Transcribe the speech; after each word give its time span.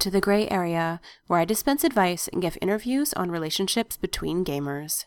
To 0.00 0.10
the 0.10 0.20
Grey 0.20 0.46
Area, 0.48 1.00
where 1.26 1.40
I 1.40 1.46
dispense 1.46 1.82
advice 1.82 2.28
and 2.28 2.42
give 2.42 2.58
interviews 2.60 3.14
on 3.14 3.30
relationships 3.30 3.96
between 3.96 4.44
gamers. 4.44 5.06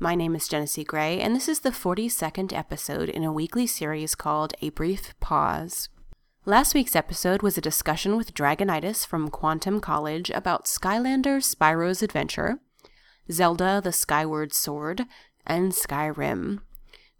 My 0.00 0.16
name 0.16 0.34
is 0.34 0.48
Jenesee 0.48 0.84
Grey, 0.84 1.20
and 1.20 1.36
this 1.36 1.48
is 1.48 1.60
the 1.60 1.70
42nd 1.70 2.52
episode 2.52 3.08
in 3.08 3.22
a 3.22 3.32
weekly 3.32 3.66
series 3.66 4.16
called 4.16 4.52
A 4.60 4.70
Brief 4.70 5.14
Pause. 5.20 5.88
Last 6.44 6.74
week's 6.74 6.96
episode 6.96 7.42
was 7.42 7.56
a 7.56 7.60
discussion 7.60 8.16
with 8.16 8.34
Dragonitis 8.34 9.06
from 9.06 9.30
Quantum 9.30 9.80
College 9.80 10.30
about 10.30 10.64
Skylander 10.64 11.40
Spyro's 11.40 12.02
Adventure, 12.02 12.58
Zelda 13.30 13.80
the 13.84 13.92
Skyward 13.92 14.52
Sword, 14.52 15.06
and 15.46 15.72
Skyrim. 15.72 16.60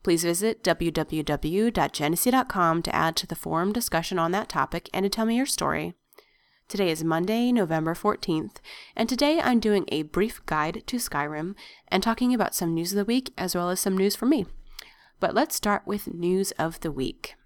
Please 0.03 0.25
visit 0.25 0.65
www.jenesee.com 0.65 2.83
to 2.83 2.95
add 2.95 3.17
to 3.17 3.27
the 3.27 3.37
forum 3.37 3.73
discussion 3.73 4.19
on 4.19 4.33
that 4.33 4.49
topic 4.49 4.91
and 4.93 5.05
to 5.05 5.09
tell 5.09 5.27
me 5.27 5.37
your 5.37 5.47
story. 5.47 5.95
Today 6.75 6.91
is 6.91 7.05
Monday, 7.05 7.53
November 7.53 7.95
14th, 7.95 8.57
and 8.97 9.09
today 9.09 9.41
I'm 9.41 9.61
doing 9.61 9.85
a 9.93 10.03
brief 10.03 10.45
guide 10.45 10.83
to 10.89 10.97
Skyrim 10.97 11.55
and 11.87 12.03
talking 12.03 12.35
about 12.35 12.53
some 12.53 12.75
news 12.75 12.91
of 12.91 12.97
the 12.97 13.05
week 13.05 13.33
as 13.39 13.55
well 13.55 13.71
as 13.71 13.79
some 13.79 13.97
news 13.97 14.17
for 14.17 14.27
me. 14.27 14.47
But 15.21 15.37
let's 15.37 15.55
start 15.55 15.87
with 15.87 16.13
news 16.13 16.51
of 16.59 16.81
the 16.81 16.91
week. 16.91 17.37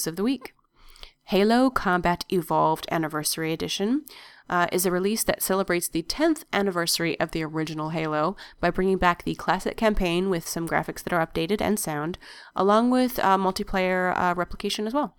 News 0.00 0.06
of 0.06 0.16
the 0.16 0.24
week. 0.24 0.54
Halo 1.24 1.68
Combat 1.68 2.24
Evolved 2.30 2.86
Anniversary 2.90 3.52
Edition 3.52 4.06
uh, 4.48 4.66
is 4.72 4.86
a 4.86 4.90
release 4.90 5.22
that 5.24 5.42
celebrates 5.42 5.88
the 5.88 6.02
10th 6.02 6.44
anniversary 6.54 7.20
of 7.20 7.32
the 7.32 7.44
original 7.44 7.90
Halo 7.90 8.34
by 8.60 8.70
bringing 8.70 8.96
back 8.96 9.22
the 9.22 9.34
classic 9.34 9.76
campaign 9.76 10.30
with 10.30 10.48
some 10.48 10.66
graphics 10.66 11.02
that 11.02 11.12
are 11.12 11.24
updated 11.24 11.60
and 11.60 11.78
sound, 11.78 12.18
along 12.56 12.90
with 12.90 13.18
uh, 13.18 13.36
multiplayer 13.36 14.16
uh, 14.16 14.34
replication 14.34 14.86
as 14.86 14.94
well. 14.94 15.14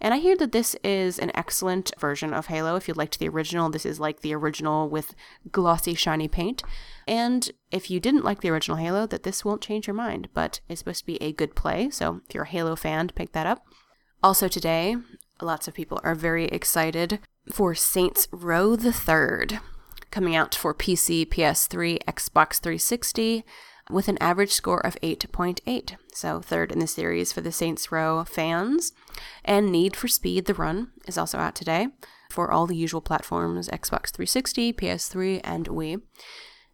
And 0.00 0.12
I 0.12 0.18
hear 0.18 0.36
that 0.36 0.52
this 0.52 0.76
is 0.84 1.18
an 1.18 1.32
excellent 1.34 1.90
version 1.98 2.34
of 2.34 2.46
Halo. 2.46 2.76
If 2.76 2.86
you 2.86 2.94
liked 2.94 3.18
the 3.18 3.30
original, 3.30 3.70
this 3.70 3.86
is 3.86 3.98
like 3.98 4.20
the 4.20 4.34
original 4.34 4.90
with 4.90 5.14
glossy, 5.50 5.94
shiny 5.94 6.28
paint. 6.28 6.62
And 7.08 7.50
if 7.72 7.90
you 7.90 8.00
didn't 8.00 8.24
like 8.24 8.42
the 8.42 8.50
original 8.50 8.76
Halo, 8.76 9.06
that 9.06 9.22
this 9.22 9.46
won't 9.46 9.62
change 9.62 9.86
your 9.86 9.94
mind, 9.94 10.28
but 10.34 10.60
it's 10.68 10.80
supposed 10.80 11.00
to 11.00 11.06
be 11.06 11.20
a 11.22 11.32
good 11.32 11.56
play. 11.56 11.88
So 11.88 12.20
if 12.28 12.34
you're 12.34 12.44
a 12.44 12.48
Halo 12.48 12.76
fan, 12.76 13.08
pick 13.14 13.32
that 13.32 13.46
up. 13.46 13.64
Also, 14.26 14.48
today, 14.48 14.96
lots 15.40 15.68
of 15.68 15.74
people 15.74 16.00
are 16.02 16.16
very 16.16 16.46
excited 16.46 17.20
for 17.48 17.76
Saints 17.76 18.26
Row 18.32 18.74
the 18.74 18.92
Third, 18.92 19.60
coming 20.10 20.34
out 20.34 20.52
for 20.52 20.74
PC, 20.74 21.24
PS3, 21.28 22.02
Xbox 22.08 22.58
360, 22.58 23.44
with 23.88 24.08
an 24.08 24.18
average 24.20 24.50
score 24.50 24.84
of 24.84 25.00
8.8. 25.00 25.94
So, 26.12 26.40
third 26.40 26.72
in 26.72 26.80
the 26.80 26.88
series 26.88 27.32
for 27.32 27.40
the 27.40 27.52
Saints 27.52 27.92
Row 27.92 28.24
fans. 28.24 28.90
And 29.44 29.70
Need 29.70 29.94
for 29.94 30.08
Speed 30.08 30.46
The 30.46 30.54
Run 30.54 30.88
is 31.06 31.16
also 31.16 31.38
out 31.38 31.54
today 31.54 31.86
for 32.28 32.50
all 32.50 32.66
the 32.66 32.74
usual 32.74 33.00
platforms 33.00 33.68
Xbox 33.68 34.10
360, 34.10 34.72
PS3, 34.72 35.40
and 35.44 35.68
Wii. 35.68 36.02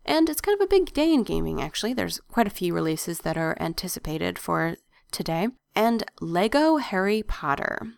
And 0.07 0.31
it's 0.31 0.41
kind 0.41 0.59
of 0.59 0.65
a 0.65 0.71
big 0.71 0.95
day 0.95 1.13
in 1.13 1.23
gaming, 1.23 1.61
actually. 1.61 1.93
There's 1.93 2.19
quite 2.31 2.47
a 2.47 2.51
few 2.51 2.73
releases 2.73 3.19
that 3.19 3.37
are 3.37 3.59
anticipated 3.61 4.39
for 4.39 4.77
today 5.11 5.49
and 5.75 6.05
Lego 6.21 6.77
Harry 6.77 7.23
Potter, 7.23 7.95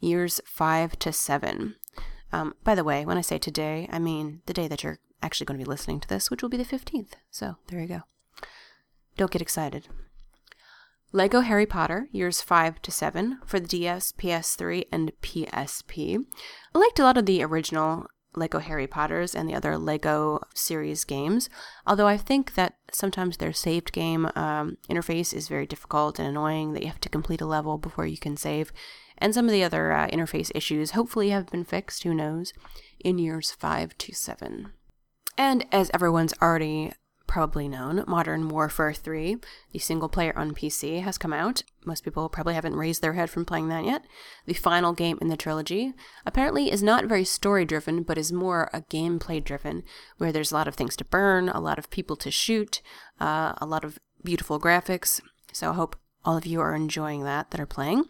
years 0.00 0.40
5 0.44 0.98
to 1.00 1.12
7. 1.12 1.74
Um, 2.32 2.54
by 2.64 2.74
the 2.74 2.84
way, 2.84 3.04
when 3.04 3.18
I 3.18 3.22
say 3.22 3.38
today, 3.38 3.88
I 3.90 3.98
mean 3.98 4.42
the 4.46 4.54
day 4.54 4.68
that 4.68 4.82
you're 4.82 4.98
actually 5.22 5.46
going 5.46 5.58
to 5.58 5.64
be 5.64 5.68
listening 5.68 6.00
to 6.00 6.08
this, 6.08 6.30
which 6.30 6.42
will 6.42 6.48
be 6.48 6.56
the 6.56 6.64
15th. 6.64 7.12
So 7.30 7.56
there 7.68 7.80
you 7.80 7.88
go. 7.88 8.02
Don't 9.16 9.30
get 9.30 9.42
excited. 9.42 9.88
Lego 11.10 11.40
Harry 11.40 11.64
Potter, 11.64 12.08
years 12.12 12.42
5 12.42 12.82
to 12.82 12.90
7, 12.90 13.38
for 13.46 13.58
the 13.58 13.66
DS, 13.66 14.12
PS3, 14.12 14.84
and 14.92 15.12
PSP. 15.22 16.24
I 16.74 16.78
liked 16.78 16.98
a 16.98 17.02
lot 17.02 17.16
of 17.16 17.24
the 17.24 17.42
original 17.42 18.06
Lego 18.38 18.58
Harry 18.58 18.86
Potters 18.86 19.34
and 19.34 19.48
the 19.48 19.54
other 19.54 19.76
Lego 19.76 20.40
series 20.54 21.04
games. 21.04 21.50
Although 21.86 22.06
I 22.06 22.16
think 22.16 22.54
that 22.54 22.76
sometimes 22.92 23.36
their 23.36 23.52
saved 23.52 23.92
game 23.92 24.30
um, 24.34 24.78
interface 24.88 25.34
is 25.34 25.48
very 25.48 25.66
difficult 25.66 26.18
and 26.18 26.28
annoying, 26.28 26.72
that 26.72 26.82
you 26.82 26.88
have 26.88 27.00
to 27.00 27.08
complete 27.08 27.40
a 27.40 27.46
level 27.46 27.78
before 27.78 28.06
you 28.06 28.18
can 28.18 28.36
save. 28.36 28.72
And 29.18 29.34
some 29.34 29.46
of 29.46 29.52
the 29.52 29.64
other 29.64 29.92
uh, 29.92 30.08
interface 30.08 30.50
issues 30.54 30.92
hopefully 30.92 31.30
have 31.30 31.50
been 31.50 31.64
fixed, 31.64 32.04
who 32.04 32.14
knows, 32.14 32.52
in 33.00 33.18
years 33.18 33.50
5 33.50 33.98
to 33.98 34.14
7. 34.14 34.72
And 35.36 35.66
as 35.70 35.90
everyone's 35.92 36.34
already 36.40 36.92
probably 37.28 37.68
known, 37.68 38.02
Modern 38.08 38.48
Warfare 38.48 38.92
3, 38.92 39.36
the 39.72 39.78
single 39.78 40.08
player 40.08 40.36
on 40.36 40.54
PC, 40.54 41.02
has 41.02 41.18
come 41.18 41.32
out. 41.32 41.62
Most 41.84 42.02
people 42.02 42.28
probably 42.28 42.54
haven't 42.54 42.74
raised 42.74 43.02
their 43.02 43.12
head 43.12 43.30
from 43.30 43.44
playing 43.44 43.68
that 43.68 43.84
yet. 43.84 44.04
The 44.46 44.54
final 44.54 44.92
game 44.92 45.18
in 45.20 45.28
the 45.28 45.36
trilogy 45.36 45.92
apparently 46.26 46.72
is 46.72 46.82
not 46.82 47.04
very 47.04 47.24
story 47.24 47.64
driven, 47.64 48.02
but 48.02 48.18
is 48.18 48.32
more 48.32 48.68
a 48.72 48.80
gameplay 48.80 49.44
driven, 49.44 49.84
where 50.16 50.32
there's 50.32 50.50
a 50.50 50.54
lot 50.54 50.66
of 50.66 50.74
things 50.74 50.96
to 50.96 51.04
burn, 51.04 51.48
a 51.48 51.60
lot 51.60 51.78
of 51.78 51.90
people 51.90 52.16
to 52.16 52.30
shoot, 52.30 52.82
uh, 53.20 53.52
a 53.58 53.66
lot 53.66 53.84
of 53.84 54.00
beautiful 54.24 54.58
graphics. 54.58 55.20
So 55.52 55.70
I 55.70 55.74
hope 55.74 55.96
all 56.24 56.36
of 56.36 56.46
you 56.46 56.60
are 56.60 56.74
enjoying 56.74 57.22
that 57.24 57.50
that 57.52 57.60
are 57.60 57.66
playing. 57.66 58.04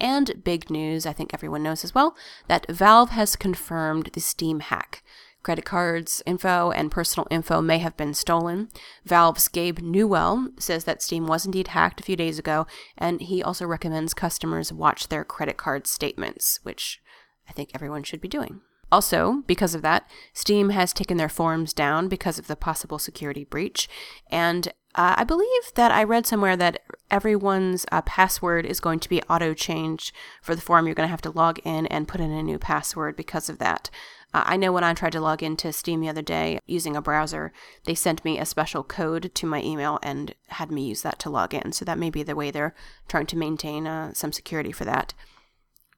And 0.00 0.42
big 0.42 0.70
news, 0.70 1.04
I 1.04 1.12
think 1.12 1.34
everyone 1.34 1.62
knows 1.62 1.84
as 1.84 1.94
well, 1.94 2.16
that 2.48 2.66
Valve 2.70 3.10
has 3.10 3.36
confirmed 3.36 4.10
the 4.14 4.20
Steam 4.20 4.60
hack. 4.60 5.02
Credit 5.42 5.64
cards 5.64 6.22
info 6.26 6.70
and 6.70 6.90
personal 6.90 7.26
info 7.30 7.62
may 7.62 7.78
have 7.78 7.96
been 7.96 8.12
stolen. 8.12 8.68
Valve's 9.04 9.48
Gabe 9.48 9.78
Newell 9.78 10.48
says 10.58 10.84
that 10.84 11.02
Steam 11.02 11.26
was 11.26 11.46
indeed 11.46 11.68
hacked 11.68 12.00
a 12.00 12.04
few 12.04 12.16
days 12.16 12.38
ago, 12.38 12.66
and 12.98 13.22
he 13.22 13.42
also 13.42 13.66
recommends 13.66 14.12
customers 14.12 14.72
watch 14.72 15.08
their 15.08 15.24
credit 15.24 15.56
card 15.56 15.86
statements, 15.86 16.60
which 16.62 17.00
I 17.48 17.52
think 17.52 17.70
everyone 17.74 18.02
should 18.02 18.20
be 18.20 18.28
doing. 18.28 18.60
Also, 18.92 19.44
because 19.46 19.74
of 19.74 19.82
that, 19.82 20.08
Steam 20.32 20.70
has 20.70 20.92
taken 20.92 21.16
their 21.16 21.28
forums 21.28 21.72
down 21.72 22.08
because 22.08 22.38
of 22.38 22.48
the 22.48 22.56
possible 22.56 22.98
security 22.98 23.44
breach. 23.44 23.88
And 24.30 24.68
uh, 24.96 25.14
I 25.16 25.24
believe 25.24 25.62
that 25.76 25.92
I 25.92 26.02
read 26.02 26.26
somewhere 26.26 26.56
that 26.56 26.82
everyone's 27.10 27.86
uh, 27.92 28.02
password 28.02 28.66
is 28.66 28.80
going 28.80 28.98
to 29.00 29.08
be 29.08 29.22
auto 29.22 29.54
changed 29.54 30.12
for 30.42 30.56
the 30.56 30.60
forum. 30.60 30.86
You're 30.86 30.96
going 30.96 31.06
to 31.06 31.10
have 31.10 31.22
to 31.22 31.30
log 31.30 31.60
in 31.64 31.86
and 31.86 32.08
put 32.08 32.20
in 32.20 32.32
a 32.32 32.42
new 32.42 32.58
password 32.58 33.14
because 33.16 33.48
of 33.48 33.58
that. 33.58 33.90
Uh, 34.32 34.44
I 34.46 34.56
know 34.56 34.72
when 34.72 34.84
I 34.84 34.94
tried 34.94 35.12
to 35.12 35.20
log 35.20 35.42
into 35.42 35.72
Steam 35.72 36.00
the 36.00 36.08
other 36.08 36.22
day 36.22 36.60
using 36.66 36.96
a 36.96 37.02
browser, 37.02 37.52
they 37.84 37.94
sent 37.94 38.24
me 38.24 38.38
a 38.38 38.46
special 38.46 38.84
code 38.84 39.34
to 39.34 39.46
my 39.46 39.62
email 39.62 39.98
and 40.02 40.34
had 40.48 40.70
me 40.70 40.86
use 40.86 41.02
that 41.02 41.18
to 41.20 41.30
log 41.30 41.54
in. 41.54 41.72
So 41.72 41.84
that 41.84 41.98
may 41.98 42.10
be 42.10 42.22
the 42.22 42.36
way 42.36 42.50
they're 42.50 42.74
trying 43.08 43.26
to 43.26 43.36
maintain 43.36 43.86
uh, 43.86 44.12
some 44.14 44.32
security 44.32 44.72
for 44.72 44.84
that. 44.84 45.14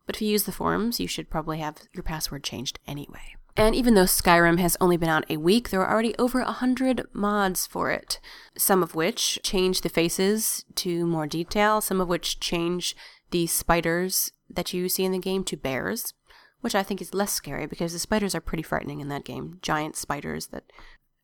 But 0.06 0.16
if 0.16 0.22
you 0.22 0.28
use 0.28 0.44
the 0.44 0.52
forums, 0.52 0.98
you 0.98 1.06
should 1.06 1.30
probably 1.30 1.58
have 1.58 1.82
your 1.92 2.02
password 2.02 2.42
changed 2.42 2.78
anyway. 2.86 3.36
And 3.54 3.74
even 3.74 3.94
though 3.94 4.04
Skyrim 4.04 4.58
has 4.58 4.78
only 4.80 4.96
been 4.96 5.10
out 5.10 5.30
a 5.30 5.36
week, 5.36 5.68
there 5.68 5.82
are 5.82 5.92
already 5.92 6.14
over 6.18 6.40
a 6.40 6.52
hundred 6.52 7.06
mods 7.12 7.66
for 7.66 7.90
it. 7.90 8.18
Some 8.56 8.82
of 8.82 8.94
which 8.94 9.38
change 9.42 9.82
the 9.82 9.90
faces 9.90 10.64
to 10.76 11.06
more 11.06 11.26
detail, 11.26 11.82
some 11.82 12.00
of 12.00 12.08
which 12.08 12.40
change 12.40 12.96
the 13.30 13.46
spiders 13.46 14.32
that 14.48 14.72
you 14.72 14.88
see 14.88 15.04
in 15.04 15.12
the 15.12 15.18
game 15.18 15.44
to 15.44 15.56
bears 15.56 16.14
which 16.62 16.74
I 16.74 16.82
think 16.82 17.02
is 17.02 17.12
less 17.12 17.32
scary 17.32 17.66
because 17.66 17.92
the 17.92 17.98
spiders 17.98 18.34
are 18.34 18.40
pretty 18.40 18.62
frightening 18.62 19.00
in 19.00 19.08
that 19.08 19.24
game. 19.24 19.58
Giant 19.60 19.96
spiders 19.96 20.46
that 20.46 20.64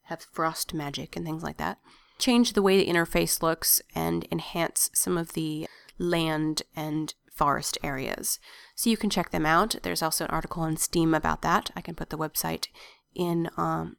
have 0.02 0.22
frost 0.32 0.74
magic 0.74 1.16
and 1.16 1.24
things 1.24 1.42
like 1.42 1.56
that. 1.56 1.78
Change 2.18 2.52
the 2.52 2.62
way 2.62 2.76
the 2.76 2.92
interface 2.92 3.42
looks 3.42 3.80
and 3.94 4.26
enhance 4.30 4.90
some 4.92 5.16
of 5.16 5.32
the 5.32 5.66
land 5.98 6.62
and 6.74 7.14
forest 7.32 7.78
areas. 7.82 8.40
So 8.74 8.90
you 8.90 8.96
can 8.96 9.10
check 9.10 9.30
them 9.30 9.46
out. 9.46 9.76
There's 9.82 10.02
also 10.02 10.24
an 10.24 10.30
article 10.30 10.62
on 10.62 10.76
Steam 10.76 11.14
about 11.14 11.42
that. 11.42 11.70
I 11.76 11.80
can 11.80 11.94
put 11.94 12.10
the 12.10 12.18
website 12.18 12.66
in 13.14 13.48
um, 13.56 13.96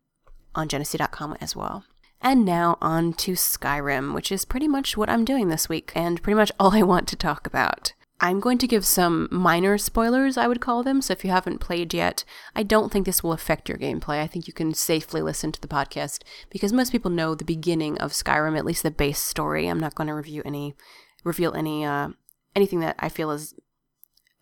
on 0.54 0.68
Jenesee.com 0.68 1.38
as 1.40 1.56
well. 1.56 1.86
And 2.22 2.44
now 2.44 2.78
on 2.82 3.14
to 3.14 3.32
Skyrim, 3.32 4.14
which 4.14 4.30
is 4.30 4.44
pretty 4.44 4.68
much 4.68 4.98
what 4.98 5.10
I'm 5.10 5.24
doing 5.24 5.48
this 5.48 5.70
week 5.70 5.94
and 5.96 6.22
pretty 6.22 6.36
much 6.36 6.52
all 6.60 6.76
I 6.76 6.82
want 6.82 7.08
to 7.10 7.16
talk 7.16 7.48
about. 7.48 7.94
I'm 8.22 8.40
going 8.40 8.58
to 8.58 8.68
give 8.68 8.86
some 8.86 9.30
minor 9.32 9.78
spoilers, 9.78 10.38
I 10.38 10.48
would 10.48 10.60
call 10.60 10.84
them. 10.84 11.02
So 11.02 11.14
if 11.14 11.24
you 11.24 11.32
haven't 11.32 11.60
played 11.60 11.94
yet, 11.94 12.26
I 12.56 12.64
don't 12.64 12.92
think 12.92 13.06
this 13.06 13.24
will 13.24 13.32
affect 13.32 13.70
your 13.70 13.78
gameplay. 13.78 14.22
I 14.22 14.28
think 14.28 14.46
you 14.48 14.54
can 14.54 14.74
safely 14.74 15.22
listen 15.22 15.52
to 15.54 15.62
the 15.62 15.68
podcast 15.68 16.24
because 16.50 16.74
most 16.74 16.92
people 16.92 17.12
know 17.12 17.34
the 17.34 17.46
beginning 17.46 17.98
of 18.00 18.12
Skyrim, 18.12 18.58
at 18.58 18.66
least 18.66 18.84
the 18.84 18.92
base 18.92 19.20
story. 19.20 19.68
I'm 19.68 19.80
not 19.80 19.96
going 19.96 20.08
to 20.08 20.14
review 20.14 20.42
any, 20.44 20.76
reveal 21.24 21.54
any, 21.54 21.86
uh, 21.86 22.10
anything 22.56 22.82
that 22.82 22.98
I 23.00 23.08
feel 23.08 23.32
is 23.32 23.56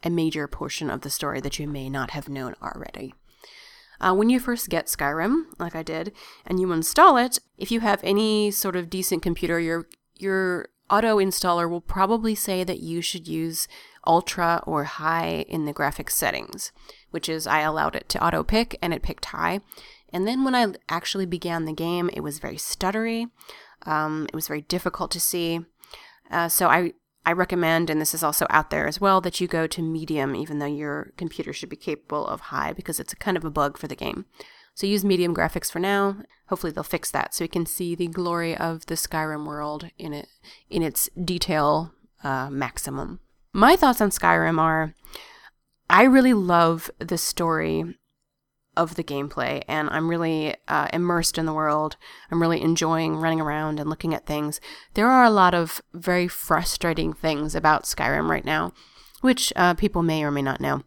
a 0.03 0.09
major 0.09 0.47
portion 0.47 0.89
of 0.89 1.01
the 1.01 1.09
story 1.09 1.39
that 1.41 1.59
you 1.59 1.67
may 1.67 1.89
not 1.89 2.11
have 2.11 2.29
known 2.29 2.55
already. 2.61 3.13
Uh, 3.99 4.13
when 4.13 4.29
you 4.29 4.39
first 4.39 4.69
get 4.69 4.85
Skyrim, 4.85 5.45
like 5.59 5.75
I 5.75 5.83
did, 5.83 6.13
and 6.45 6.59
you 6.59 6.71
install 6.71 7.17
it, 7.17 7.39
if 7.57 7.71
you 7.71 7.79
have 7.79 7.99
any 8.03 8.51
sort 8.51 8.75
of 8.75 8.89
decent 8.89 9.23
computer, 9.23 9.59
your 9.59 9.87
your 10.15 10.69
auto 10.89 11.17
installer 11.17 11.69
will 11.69 11.81
probably 11.81 12.35
say 12.35 12.63
that 12.63 12.79
you 12.79 13.01
should 13.01 13.27
use 13.27 13.67
ultra 14.05 14.63
or 14.65 14.85
high 14.85 15.45
in 15.47 15.65
the 15.65 15.73
graphics 15.73 16.11
settings, 16.11 16.71
which 17.11 17.27
is 17.27 17.45
I 17.45 17.59
allowed 17.61 17.95
it 17.95 18.07
to 18.09 18.25
auto 18.25 18.43
pick 18.43 18.77
and 18.81 18.93
it 18.93 19.03
picked 19.03 19.25
high. 19.25 19.61
And 20.13 20.27
then 20.27 20.43
when 20.43 20.55
I 20.55 20.73
actually 20.87 21.25
began 21.25 21.65
the 21.65 21.73
game, 21.73 22.09
it 22.13 22.21
was 22.21 22.39
very 22.39 22.55
stuttery. 22.55 23.29
Um, 23.85 24.25
it 24.29 24.35
was 24.35 24.47
very 24.47 24.61
difficult 24.61 25.11
to 25.11 25.19
see. 25.19 25.61
Uh, 26.31 26.47
so 26.47 26.67
I 26.67 26.93
I 27.25 27.33
recommend, 27.33 27.89
and 27.89 27.99
this 27.99 28.13
is 28.13 28.23
also 28.23 28.47
out 28.49 28.69
there 28.69 28.87
as 28.87 29.01
well, 29.01 29.19
that 29.19 29.41
you 29.41 29.49
go 29.49 29.67
to 29.67 29.81
medium, 29.81 30.33
even 30.33 30.59
though 30.59 30.65
your 30.65 31.11
computer 31.17 31.51
should 31.51 31.67
be 31.67 31.75
capable 31.75 32.25
of 32.25 32.39
high, 32.39 32.71
because 32.71 33.01
it's 33.01 33.13
kind 33.15 33.35
of 33.35 33.43
a 33.43 33.49
bug 33.49 33.77
for 33.77 33.89
the 33.89 33.97
game. 33.97 34.23
So 34.77 34.85
use 34.85 35.03
medium 35.03 35.33
graphics 35.33 35.71
for 35.71 35.79
now. 35.79 36.17
Hopefully 36.49 36.71
they'll 36.71 36.83
fix 36.83 37.09
that 37.09 37.33
so 37.33 37.43
we 37.43 37.47
can 37.47 37.65
see 37.65 37.95
the 37.95 38.05
glory 38.05 38.55
of 38.55 38.85
the 38.85 38.93
Skyrim 38.93 39.43
world 39.43 39.89
in 39.97 40.13
it 40.13 40.27
in 40.69 40.83
its 40.83 41.09
detail 41.19 41.93
uh, 42.23 42.51
maximum. 42.51 43.19
My 43.53 43.75
thoughts 43.75 44.01
on 44.01 44.11
Skyrim 44.11 44.59
are 44.59 44.93
I 45.89 46.03
really 46.03 46.35
love 46.35 46.91
the 46.99 47.17
story 47.17 47.95
of 48.75 48.93
the 48.93 49.03
gameplay, 49.03 49.63
and 49.67 49.89
I'm 49.89 50.09
really 50.09 50.53
uh, 50.67 50.89
immersed 50.93 51.39
in 51.39 51.47
the 51.47 51.53
world. 51.53 51.97
I'm 52.29 52.39
really 52.39 52.61
enjoying 52.61 53.15
running 53.15 53.41
around 53.41 53.79
and 53.79 53.89
looking 53.89 54.13
at 54.13 54.27
things. 54.27 54.61
There 54.93 55.09
are 55.09 55.23
a 55.23 55.31
lot 55.31 55.55
of 55.55 55.81
very 55.91 56.27
frustrating 56.27 57.13
things 57.13 57.55
about 57.55 57.85
Skyrim 57.85 58.29
right 58.29 58.45
now, 58.45 58.73
which 59.21 59.51
uh, 59.55 59.73
people 59.73 60.03
may 60.03 60.23
or 60.23 60.29
may 60.29 60.43
not 60.43 60.61
know. 60.61 60.83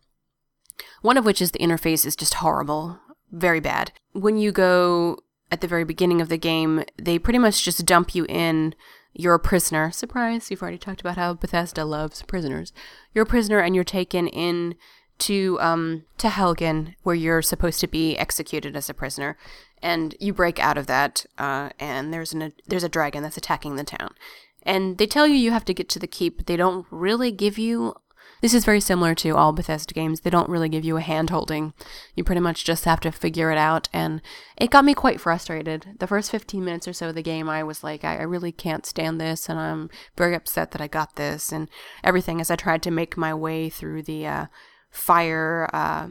One 1.02 1.16
of 1.16 1.24
which 1.24 1.42
is 1.42 1.50
the 1.50 1.58
interface 1.58 2.06
is 2.06 2.14
just 2.14 2.34
horrible, 2.34 3.00
very 3.30 3.60
bad. 3.60 3.92
When 4.12 4.36
you 4.36 4.52
go 4.52 5.18
at 5.50 5.60
the 5.60 5.68
very 5.68 5.84
beginning 5.84 6.20
of 6.20 6.28
the 6.28 6.38
game, 6.38 6.84
they 6.96 7.18
pretty 7.18 7.38
much 7.38 7.64
just 7.64 7.84
dump 7.84 8.14
you 8.14 8.24
in. 8.28 8.74
You're 9.12 9.34
a 9.34 9.40
prisoner. 9.40 9.90
Surprise, 9.90 10.50
you've 10.50 10.62
already 10.62 10.78
talked 10.78 11.00
about 11.00 11.16
how 11.16 11.34
Bethesda 11.34 11.84
loves 11.84 12.22
prisoners. 12.22 12.72
You're 13.12 13.24
a 13.24 13.26
prisoner 13.26 13.58
and 13.58 13.74
you're 13.74 13.84
taken 13.84 14.28
in 14.28 14.76
to 15.18 15.58
um 15.60 16.04
to 16.18 16.28
Helgen, 16.28 16.94
where 17.02 17.14
you're 17.14 17.42
supposed 17.42 17.80
to 17.80 17.86
be 17.86 18.16
executed 18.16 18.74
as 18.74 18.88
a 18.88 18.94
prisoner, 18.94 19.36
and 19.82 20.14
you 20.18 20.32
break 20.32 20.58
out 20.58 20.78
of 20.78 20.86
that, 20.86 21.26
uh, 21.38 21.70
and 21.78 22.12
there's 22.12 22.32
an 22.32 22.52
there's 22.66 22.84
a 22.84 22.88
dragon 22.88 23.22
that's 23.22 23.36
attacking 23.36 23.76
the 23.76 23.84
town, 23.84 24.14
and 24.62 24.96
they 24.96 25.06
tell 25.06 25.26
you 25.26 25.34
you 25.34 25.50
have 25.50 25.64
to 25.66 25.74
get 25.74 25.88
to 25.90 25.98
the 25.98 26.06
keep. 26.06 26.38
But 26.38 26.46
they 26.46 26.56
don't 26.56 26.86
really 26.90 27.30
give 27.30 27.58
you. 27.58 27.94
This 28.40 28.54
is 28.54 28.64
very 28.64 28.80
similar 28.80 29.14
to 29.16 29.36
all 29.36 29.52
Bethesda 29.52 29.92
games. 29.92 30.20
They 30.20 30.30
don't 30.30 30.48
really 30.48 30.70
give 30.70 30.84
you 30.84 30.96
a 30.96 31.02
hand 31.02 31.28
holding. 31.28 31.74
You 32.14 32.24
pretty 32.24 32.40
much 32.40 32.64
just 32.64 32.86
have 32.86 33.00
to 33.00 33.12
figure 33.12 33.50
it 33.50 33.58
out, 33.58 33.88
and 33.92 34.22
it 34.56 34.70
got 34.70 34.84
me 34.84 34.94
quite 34.94 35.20
frustrated. 35.20 35.96
The 35.98 36.06
first 36.06 36.30
15 36.30 36.64
minutes 36.64 36.88
or 36.88 36.94
so 36.94 37.10
of 37.10 37.14
the 37.14 37.22
game, 37.22 37.50
I 37.50 37.62
was 37.62 37.84
like, 37.84 38.02
I, 38.02 38.22
really 38.22 38.52
can't 38.52 38.86
stand 38.86 39.20
this, 39.20 39.48
and 39.48 39.58
I'm 39.58 39.90
very 40.16 40.34
upset 40.34 40.70
that 40.70 40.80
I 40.80 40.86
got 40.86 41.16
this, 41.16 41.52
and 41.52 41.68
everything 42.02 42.40
as 42.40 42.50
I 42.50 42.56
tried 42.56 42.82
to 42.84 42.90
make 42.90 43.16
my 43.16 43.34
way 43.34 43.68
through 43.68 44.04
the 44.04 44.26
uh, 44.26 44.46
fire 44.90 45.68
uh, 45.72 46.08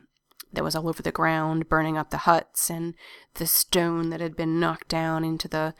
that 0.53 0.63
was 0.63 0.75
all 0.75 0.87
over 0.87 1.01
the 1.01 1.11
ground, 1.11 1.69
burning 1.69 1.97
up 1.97 2.11
the 2.11 2.17
huts, 2.17 2.69
and 2.69 2.93
the 3.35 3.47
stone 3.47 4.09
that 4.11 4.21
had 4.21 4.35
been 4.35 4.59
knocked 4.59 4.87
down 4.87 5.23
into 5.23 5.47
the 5.47 5.73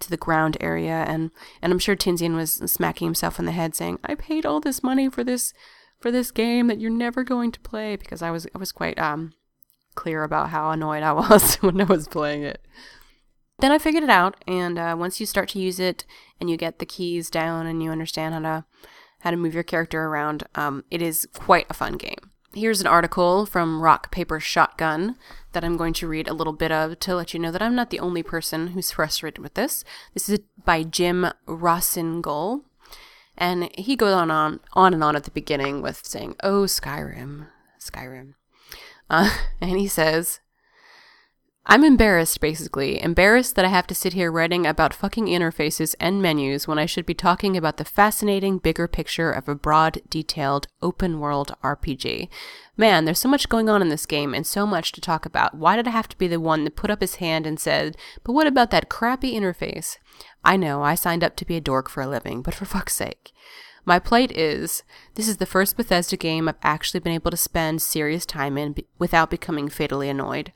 to 0.00 0.10
the 0.10 0.16
ground 0.16 0.56
area. 0.60 1.04
And 1.06 1.30
and 1.62 1.72
I'm 1.72 1.78
sure 1.78 1.96
Tinsian 1.96 2.34
was 2.34 2.54
smacking 2.66 3.06
himself 3.06 3.38
in 3.38 3.44
the 3.44 3.52
head, 3.52 3.74
saying, 3.74 4.00
"I 4.04 4.14
paid 4.14 4.44
all 4.44 4.60
this 4.60 4.82
money 4.82 5.08
for 5.08 5.22
this 5.22 5.54
for 6.00 6.10
this 6.10 6.30
game 6.30 6.66
that 6.68 6.80
you're 6.80 6.90
never 6.90 7.24
going 7.24 7.52
to 7.52 7.60
play," 7.60 7.96
because 7.96 8.22
I 8.22 8.30
was 8.30 8.46
I 8.54 8.58
was 8.58 8.72
quite 8.72 8.98
um 8.98 9.32
clear 9.94 10.22
about 10.24 10.50
how 10.50 10.70
annoyed 10.70 11.02
I 11.02 11.12
was 11.30 11.56
when 11.56 11.80
I 11.80 11.84
was 11.84 12.08
playing 12.08 12.42
it. 12.42 12.64
Then 13.60 13.70
I 13.70 13.78
figured 13.78 14.02
it 14.02 14.10
out, 14.10 14.42
and 14.46 14.78
uh, 14.78 14.96
once 14.98 15.20
you 15.20 15.26
start 15.26 15.48
to 15.50 15.60
use 15.60 15.78
it 15.78 16.04
and 16.40 16.50
you 16.50 16.56
get 16.56 16.80
the 16.80 16.86
keys 16.86 17.30
down 17.30 17.66
and 17.66 17.82
you 17.82 17.90
understand 17.90 18.34
how 18.34 18.40
to 18.40 18.64
how 19.20 19.30
to 19.30 19.36
move 19.36 19.54
your 19.54 19.62
character 19.62 20.04
around, 20.04 20.44
um, 20.54 20.84
it 20.90 21.00
is 21.00 21.26
quite 21.32 21.66
a 21.70 21.74
fun 21.74 21.94
game. 21.94 22.30
Here's 22.52 22.80
an 22.80 22.86
article 22.86 23.46
from 23.46 23.80
Rock 23.80 24.12
Paper 24.12 24.38
Shotgun 24.38 25.16
that 25.52 25.64
I'm 25.64 25.76
going 25.76 25.94
to 25.94 26.06
read 26.06 26.28
a 26.28 26.34
little 26.34 26.52
bit 26.52 26.70
of 26.70 27.00
to 27.00 27.16
let 27.16 27.32
you 27.32 27.40
know 27.40 27.50
that 27.50 27.62
I'm 27.62 27.74
not 27.74 27.90
the 27.90 28.00
only 28.00 28.22
person 28.22 28.68
who's 28.68 28.92
frustrated 28.92 29.42
with 29.42 29.54
this. 29.54 29.82
This 30.12 30.28
is 30.28 30.40
by 30.64 30.82
Jim 30.82 31.26
Rossignol. 31.46 32.64
And 33.36 33.70
he 33.74 33.96
goes 33.96 34.14
on, 34.14 34.30
on, 34.30 34.60
on 34.74 34.94
and 34.94 35.02
on 35.02 35.16
at 35.16 35.24
the 35.24 35.30
beginning 35.30 35.82
with 35.82 36.04
saying, 36.06 36.36
Oh, 36.42 36.62
Skyrim, 36.62 37.48
Skyrim. 37.80 38.34
Uh, 39.10 39.36
and 39.60 39.78
he 39.78 39.88
says, 39.88 40.40
I'm 41.66 41.82
embarrassed, 41.82 42.40
basically. 42.40 43.00
Embarrassed 43.02 43.56
that 43.56 43.64
I 43.64 43.68
have 43.68 43.86
to 43.86 43.94
sit 43.94 44.12
here 44.12 44.30
writing 44.30 44.66
about 44.66 44.92
fucking 44.92 45.26
interfaces 45.26 45.94
and 45.98 46.20
menus 46.20 46.68
when 46.68 46.78
I 46.78 46.84
should 46.84 47.06
be 47.06 47.14
talking 47.14 47.56
about 47.56 47.78
the 47.78 47.86
fascinating 47.86 48.58
bigger 48.58 48.86
picture 48.86 49.30
of 49.30 49.48
a 49.48 49.54
broad, 49.54 50.02
detailed, 50.10 50.66
open 50.82 51.20
world 51.20 51.54
RPG. 51.64 52.28
Man, 52.76 53.06
there's 53.06 53.18
so 53.18 53.30
much 53.30 53.48
going 53.48 53.70
on 53.70 53.80
in 53.80 53.88
this 53.88 54.04
game 54.04 54.34
and 54.34 54.46
so 54.46 54.66
much 54.66 54.92
to 54.92 55.00
talk 55.00 55.24
about. 55.24 55.54
Why 55.54 55.76
did 55.76 55.88
I 55.88 55.92
have 55.92 56.08
to 56.08 56.18
be 56.18 56.28
the 56.28 56.38
one 56.38 56.64
that 56.64 56.76
put 56.76 56.90
up 56.90 57.00
his 57.00 57.14
hand 57.14 57.46
and 57.46 57.58
said, 57.58 57.96
But 58.24 58.34
what 58.34 58.46
about 58.46 58.70
that 58.70 58.90
crappy 58.90 59.32
interface? 59.32 59.96
I 60.44 60.58
know, 60.58 60.82
I 60.82 60.94
signed 60.94 61.24
up 61.24 61.34
to 61.36 61.46
be 61.46 61.56
a 61.56 61.62
dork 61.62 61.88
for 61.88 62.02
a 62.02 62.06
living, 62.06 62.42
but 62.42 62.54
for 62.54 62.66
fuck's 62.66 62.94
sake. 62.94 63.32
My 63.86 63.98
plight 63.98 64.32
is 64.32 64.82
this 65.14 65.28
is 65.28 65.38
the 65.38 65.46
first 65.46 65.76
Bethesda 65.76 66.16
game 66.16 66.48
I've 66.48 66.56
actually 66.62 67.00
been 67.00 67.12
able 67.12 67.30
to 67.30 67.36
spend 67.36 67.82
serious 67.82 68.24
time 68.24 68.56
in 68.56 68.74
without 68.98 69.30
becoming 69.30 69.68
fatally 69.68 70.08
annoyed. 70.08 70.52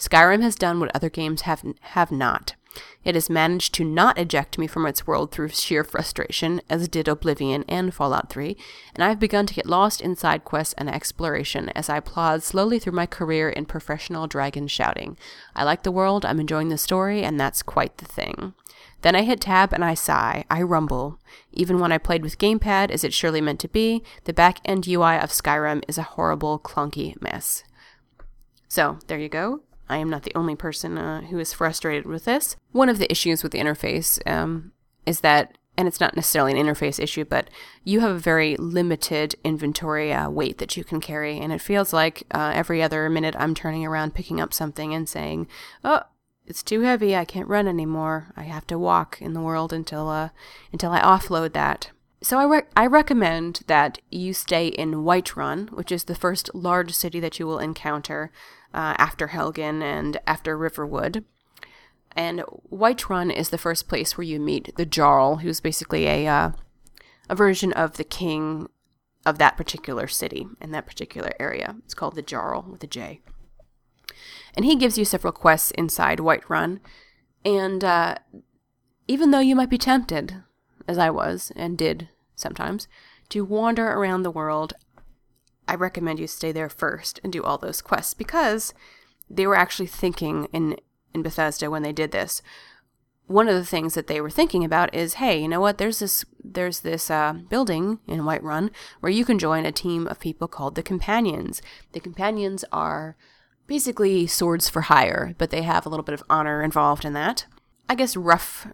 Skyrim 0.00 0.40
has 0.40 0.54
done 0.54 0.80
what 0.80 0.90
other 0.94 1.10
games 1.10 1.42
have 1.42 1.62
have 1.80 2.10
not. 2.10 2.54
It 3.04 3.14
has 3.14 3.28
managed 3.28 3.74
to 3.74 3.84
not 3.84 4.18
eject 4.18 4.56
me 4.56 4.66
from 4.66 4.86
its 4.86 5.06
world 5.06 5.30
through 5.30 5.48
sheer 5.48 5.84
frustration, 5.84 6.62
as 6.70 6.88
did 6.88 7.06
Oblivion 7.06 7.64
and 7.68 7.92
Fallout 7.92 8.30
3, 8.30 8.56
and 8.94 9.04
I 9.04 9.08
have 9.08 9.18
begun 9.18 9.44
to 9.46 9.54
get 9.54 9.66
lost 9.66 10.00
in 10.00 10.16
side 10.16 10.44
quests 10.44 10.72
and 10.78 10.88
exploration 10.88 11.68
as 11.70 11.90
I 11.90 12.00
plod 12.00 12.42
slowly 12.42 12.78
through 12.78 12.94
my 12.94 13.06
career 13.06 13.50
in 13.50 13.66
professional 13.66 14.26
dragon 14.26 14.68
shouting. 14.68 15.18
I 15.54 15.64
like 15.64 15.82
the 15.82 15.92
world, 15.92 16.24
I'm 16.24 16.40
enjoying 16.40 16.68
the 16.68 16.78
story, 16.78 17.22
and 17.22 17.38
that's 17.38 17.62
quite 17.62 17.98
the 17.98 18.06
thing. 18.06 18.54
Then 19.02 19.16
I 19.16 19.22
hit 19.22 19.42
tab 19.42 19.72
and 19.72 19.84
I 19.84 19.94
sigh, 19.94 20.44
I 20.50 20.62
rumble. 20.62 21.18
Even 21.52 21.78
when 21.78 21.92
I 21.92 21.98
played 21.98 22.22
with 22.22 22.38
Gamepad, 22.38 22.90
as 22.90 23.04
it 23.04 23.12
surely 23.12 23.40
meant 23.40 23.60
to 23.60 23.68
be, 23.68 24.02
the 24.24 24.32
back 24.32 24.60
end 24.64 24.86
UI 24.86 25.16
of 25.16 25.30
Skyrim 25.30 25.82
is 25.88 25.98
a 25.98 26.02
horrible, 26.02 26.58
clunky 26.58 27.20
mess. 27.20 27.64
So, 28.68 28.98
there 29.06 29.18
you 29.18 29.28
go. 29.28 29.62
I 29.90 29.96
am 29.96 30.08
not 30.08 30.22
the 30.22 30.34
only 30.34 30.54
person 30.54 30.96
uh, 30.96 31.22
who 31.22 31.38
is 31.38 31.52
frustrated 31.52 32.06
with 32.06 32.24
this. 32.24 32.56
One 32.72 32.88
of 32.88 32.98
the 32.98 33.10
issues 33.10 33.42
with 33.42 33.52
the 33.52 33.58
interface 33.58 34.20
um, 34.30 34.72
is 35.04 35.20
that, 35.20 35.58
and 35.76 35.88
it's 35.88 36.00
not 36.00 36.14
necessarily 36.14 36.52
an 36.52 36.64
interface 36.64 37.02
issue, 37.02 37.24
but 37.24 37.50
you 37.82 37.98
have 38.00 38.12
a 38.12 38.18
very 38.18 38.56
limited 38.56 39.34
inventory 39.42 40.12
uh, 40.12 40.30
weight 40.30 40.58
that 40.58 40.76
you 40.76 40.84
can 40.84 41.00
carry, 41.00 41.38
and 41.38 41.52
it 41.52 41.60
feels 41.60 41.92
like 41.92 42.22
uh, 42.30 42.52
every 42.54 42.82
other 42.82 43.10
minute 43.10 43.34
I'm 43.36 43.54
turning 43.54 43.84
around 43.84 44.14
picking 44.14 44.40
up 44.40 44.54
something 44.54 44.94
and 44.94 45.08
saying, 45.08 45.48
"Oh, 45.82 46.02
it's 46.46 46.62
too 46.62 46.82
heavy. 46.82 47.16
I 47.16 47.24
can't 47.24 47.48
run 47.48 47.66
anymore. 47.66 48.32
I 48.36 48.44
have 48.44 48.66
to 48.68 48.78
walk 48.78 49.18
in 49.20 49.32
the 49.32 49.40
world 49.40 49.72
until 49.72 50.08
uh, 50.08 50.28
until 50.72 50.92
I 50.92 51.00
offload 51.00 51.52
that." 51.54 51.90
So 52.22 52.38
I, 52.38 52.44
rec- 52.44 52.70
I 52.76 52.86
recommend 52.86 53.60
that 53.66 53.98
you 54.10 54.34
stay 54.34 54.68
in 54.68 55.04
Whiterun, 55.04 55.70
which 55.70 55.90
is 55.90 56.04
the 56.04 56.14
first 56.14 56.54
large 56.54 56.92
city 56.92 57.18
that 57.20 57.38
you 57.38 57.46
will 57.46 57.58
encounter 57.58 58.30
uh, 58.74 58.94
after 58.98 59.28
Helgen 59.28 59.82
and 59.82 60.20
after 60.26 60.56
Riverwood. 60.56 61.24
And 62.12 62.42
Whiterun 62.70 63.34
is 63.34 63.48
the 63.48 63.58
first 63.58 63.88
place 63.88 64.18
where 64.18 64.26
you 64.26 64.38
meet 64.38 64.76
the 64.76 64.84
Jarl, 64.84 65.36
who's 65.36 65.60
basically 65.60 66.06
a 66.06 66.26
uh, 66.26 66.50
a 67.30 67.34
version 67.34 67.72
of 67.72 67.96
the 67.96 68.04
king 68.04 68.68
of 69.24 69.38
that 69.38 69.56
particular 69.56 70.08
city 70.08 70.46
in 70.60 70.72
that 70.72 70.86
particular 70.86 71.30
area. 71.38 71.76
It's 71.84 71.94
called 71.94 72.16
the 72.16 72.22
Jarl 72.22 72.66
with 72.68 72.82
a 72.82 72.88
J. 72.88 73.20
And 74.54 74.64
he 74.64 74.74
gives 74.74 74.98
you 74.98 75.04
several 75.04 75.32
quests 75.32 75.70
inside 75.72 76.18
Whiterun. 76.18 76.80
And 77.44 77.84
uh, 77.84 78.16
even 79.06 79.30
though 79.30 79.40
you 79.40 79.54
might 79.54 79.70
be 79.70 79.78
tempted, 79.78 80.42
as 80.90 80.98
I 80.98 81.08
was 81.10 81.52
and 81.54 81.78
did 81.78 82.08
sometimes, 82.34 82.88
to 83.30 83.44
wander 83.44 83.86
around 83.86 84.22
the 84.22 84.30
world 84.30 84.74
I 85.70 85.76
recommend 85.76 86.18
you 86.18 86.26
stay 86.26 86.50
there 86.50 86.68
first 86.68 87.20
and 87.22 87.32
do 87.32 87.44
all 87.44 87.56
those 87.56 87.80
quests 87.80 88.12
because 88.12 88.74
they 89.30 89.46
were 89.46 89.54
actually 89.54 89.86
thinking 89.86 90.48
in 90.52 90.76
in 91.14 91.22
Bethesda 91.22 91.70
when 91.70 91.84
they 91.84 91.92
did 91.92 92.10
this. 92.10 92.42
One 93.26 93.48
of 93.48 93.54
the 93.54 93.64
things 93.64 93.94
that 93.94 94.08
they 94.08 94.20
were 94.20 94.30
thinking 94.30 94.64
about 94.64 94.92
is, 94.92 95.14
hey, 95.14 95.40
you 95.40 95.46
know 95.46 95.60
what? 95.60 95.78
There's 95.78 96.00
this 96.00 96.24
there's 96.42 96.80
this 96.80 97.08
uh, 97.08 97.34
building 97.48 98.00
in 98.08 98.22
Whiterun 98.22 98.70
where 98.98 99.12
you 99.12 99.24
can 99.24 99.38
join 99.38 99.64
a 99.64 99.70
team 99.70 100.08
of 100.08 100.18
people 100.18 100.48
called 100.48 100.74
the 100.74 100.82
Companions. 100.82 101.62
The 101.92 102.00
Companions 102.00 102.64
are 102.72 103.16
basically 103.68 104.26
swords 104.26 104.68
for 104.68 104.82
hire, 104.82 105.36
but 105.38 105.50
they 105.50 105.62
have 105.62 105.86
a 105.86 105.88
little 105.88 106.02
bit 106.02 106.14
of 106.14 106.24
honor 106.28 106.64
involved 106.64 107.04
in 107.04 107.12
that. 107.12 107.46
I 107.88 107.94
guess 107.94 108.16
rough 108.16 108.66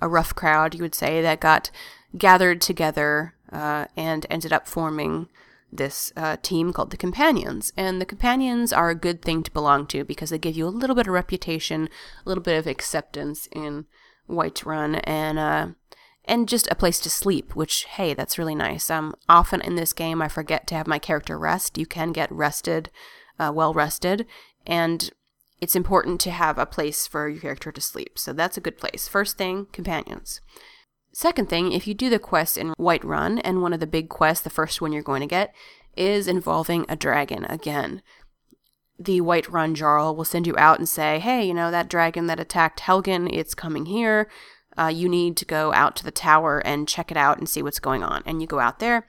a 0.00 0.08
rough 0.08 0.34
crowd, 0.34 0.74
you 0.74 0.82
would 0.82 0.94
say, 0.94 1.22
that 1.22 1.40
got 1.40 1.70
gathered 2.16 2.60
together 2.60 3.34
uh, 3.52 3.86
and 3.96 4.26
ended 4.30 4.52
up 4.52 4.66
forming 4.66 5.28
this 5.72 6.12
uh, 6.16 6.36
team 6.42 6.72
called 6.72 6.90
the 6.90 6.96
Companions. 6.96 7.72
And 7.76 8.00
the 8.00 8.06
Companions 8.06 8.72
are 8.72 8.90
a 8.90 8.94
good 8.94 9.22
thing 9.22 9.42
to 9.42 9.50
belong 9.50 9.86
to 9.88 10.04
because 10.04 10.30
they 10.30 10.38
give 10.38 10.56
you 10.56 10.66
a 10.66 10.68
little 10.68 10.96
bit 10.96 11.06
of 11.06 11.12
reputation, 11.12 11.88
a 12.24 12.28
little 12.28 12.42
bit 12.42 12.58
of 12.58 12.66
acceptance 12.66 13.48
in 13.52 13.86
Whiterun, 14.28 15.00
and 15.04 15.38
uh, 15.38 15.66
and 16.24 16.48
just 16.48 16.68
a 16.70 16.76
place 16.76 17.00
to 17.00 17.10
sleep. 17.10 17.54
Which 17.54 17.84
hey, 17.84 18.14
that's 18.14 18.38
really 18.38 18.54
nice. 18.54 18.88
Um, 18.88 19.14
often 19.28 19.60
in 19.60 19.74
this 19.74 19.92
game, 19.92 20.22
I 20.22 20.28
forget 20.28 20.66
to 20.68 20.74
have 20.74 20.86
my 20.86 20.98
character 20.98 21.38
rest. 21.38 21.76
You 21.76 21.86
can 21.86 22.12
get 22.12 22.30
rested, 22.32 22.90
uh, 23.38 23.52
well 23.54 23.74
rested, 23.74 24.26
and 24.66 25.10
it's 25.64 25.74
important 25.74 26.20
to 26.20 26.30
have 26.30 26.58
a 26.58 26.66
place 26.66 27.06
for 27.06 27.26
your 27.26 27.40
character 27.40 27.72
to 27.72 27.80
sleep. 27.80 28.18
So 28.18 28.34
that's 28.34 28.58
a 28.58 28.60
good 28.60 28.76
place. 28.76 29.08
First 29.08 29.38
thing, 29.38 29.66
companions. 29.72 30.42
Second 31.14 31.48
thing, 31.48 31.72
if 31.72 31.86
you 31.86 31.94
do 31.94 32.10
the 32.10 32.18
quest 32.18 32.58
in 32.58 32.74
Whiterun, 32.78 33.40
and 33.42 33.62
one 33.62 33.72
of 33.72 33.80
the 33.80 33.86
big 33.86 34.10
quests, 34.10 34.44
the 34.44 34.50
first 34.50 34.82
one 34.82 34.92
you're 34.92 35.02
going 35.02 35.22
to 35.22 35.26
get, 35.26 35.54
is 35.96 36.28
involving 36.28 36.84
a 36.86 36.96
dragon 36.96 37.46
again. 37.46 38.02
The 38.98 39.22
Whiterun 39.22 39.72
Jarl 39.72 40.14
will 40.14 40.26
send 40.26 40.46
you 40.46 40.54
out 40.58 40.78
and 40.78 40.86
say, 40.86 41.18
hey, 41.18 41.46
you 41.46 41.54
know, 41.54 41.70
that 41.70 41.88
dragon 41.88 42.26
that 42.26 42.38
attacked 42.38 42.80
Helgen, 42.80 43.26
it's 43.32 43.54
coming 43.54 43.86
here. 43.86 44.28
Uh, 44.76 44.92
you 44.94 45.08
need 45.08 45.34
to 45.38 45.46
go 45.46 45.72
out 45.72 45.96
to 45.96 46.04
the 46.04 46.10
tower 46.10 46.58
and 46.58 46.86
check 46.86 47.10
it 47.10 47.16
out 47.16 47.38
and 47.38 47.48
see 47.48 47.62
what's 47.62 47.80
going 47.80 48.02
on. 48.02 48.22
And 48.26 48.42
you 48.42 48.46
go 48.46 48.60
out 48.60 48.80
there, 48.80 49.08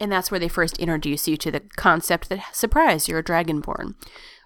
and 0.00 0.10
that's 0.10 0.30
where 0.30 0.40
they 0.40 0.48
first 0.48 0.78
introduce 0.78 1.28
you 1.28 1.36
to 1.36 1.50
the 1.50 1.60
concept 1.76 2.30
that, 2.30 2.56
surprise, 2.56 3.06
you're 3.06 3.18
a 3.18 3.22
dragonborn. 3.22 3.96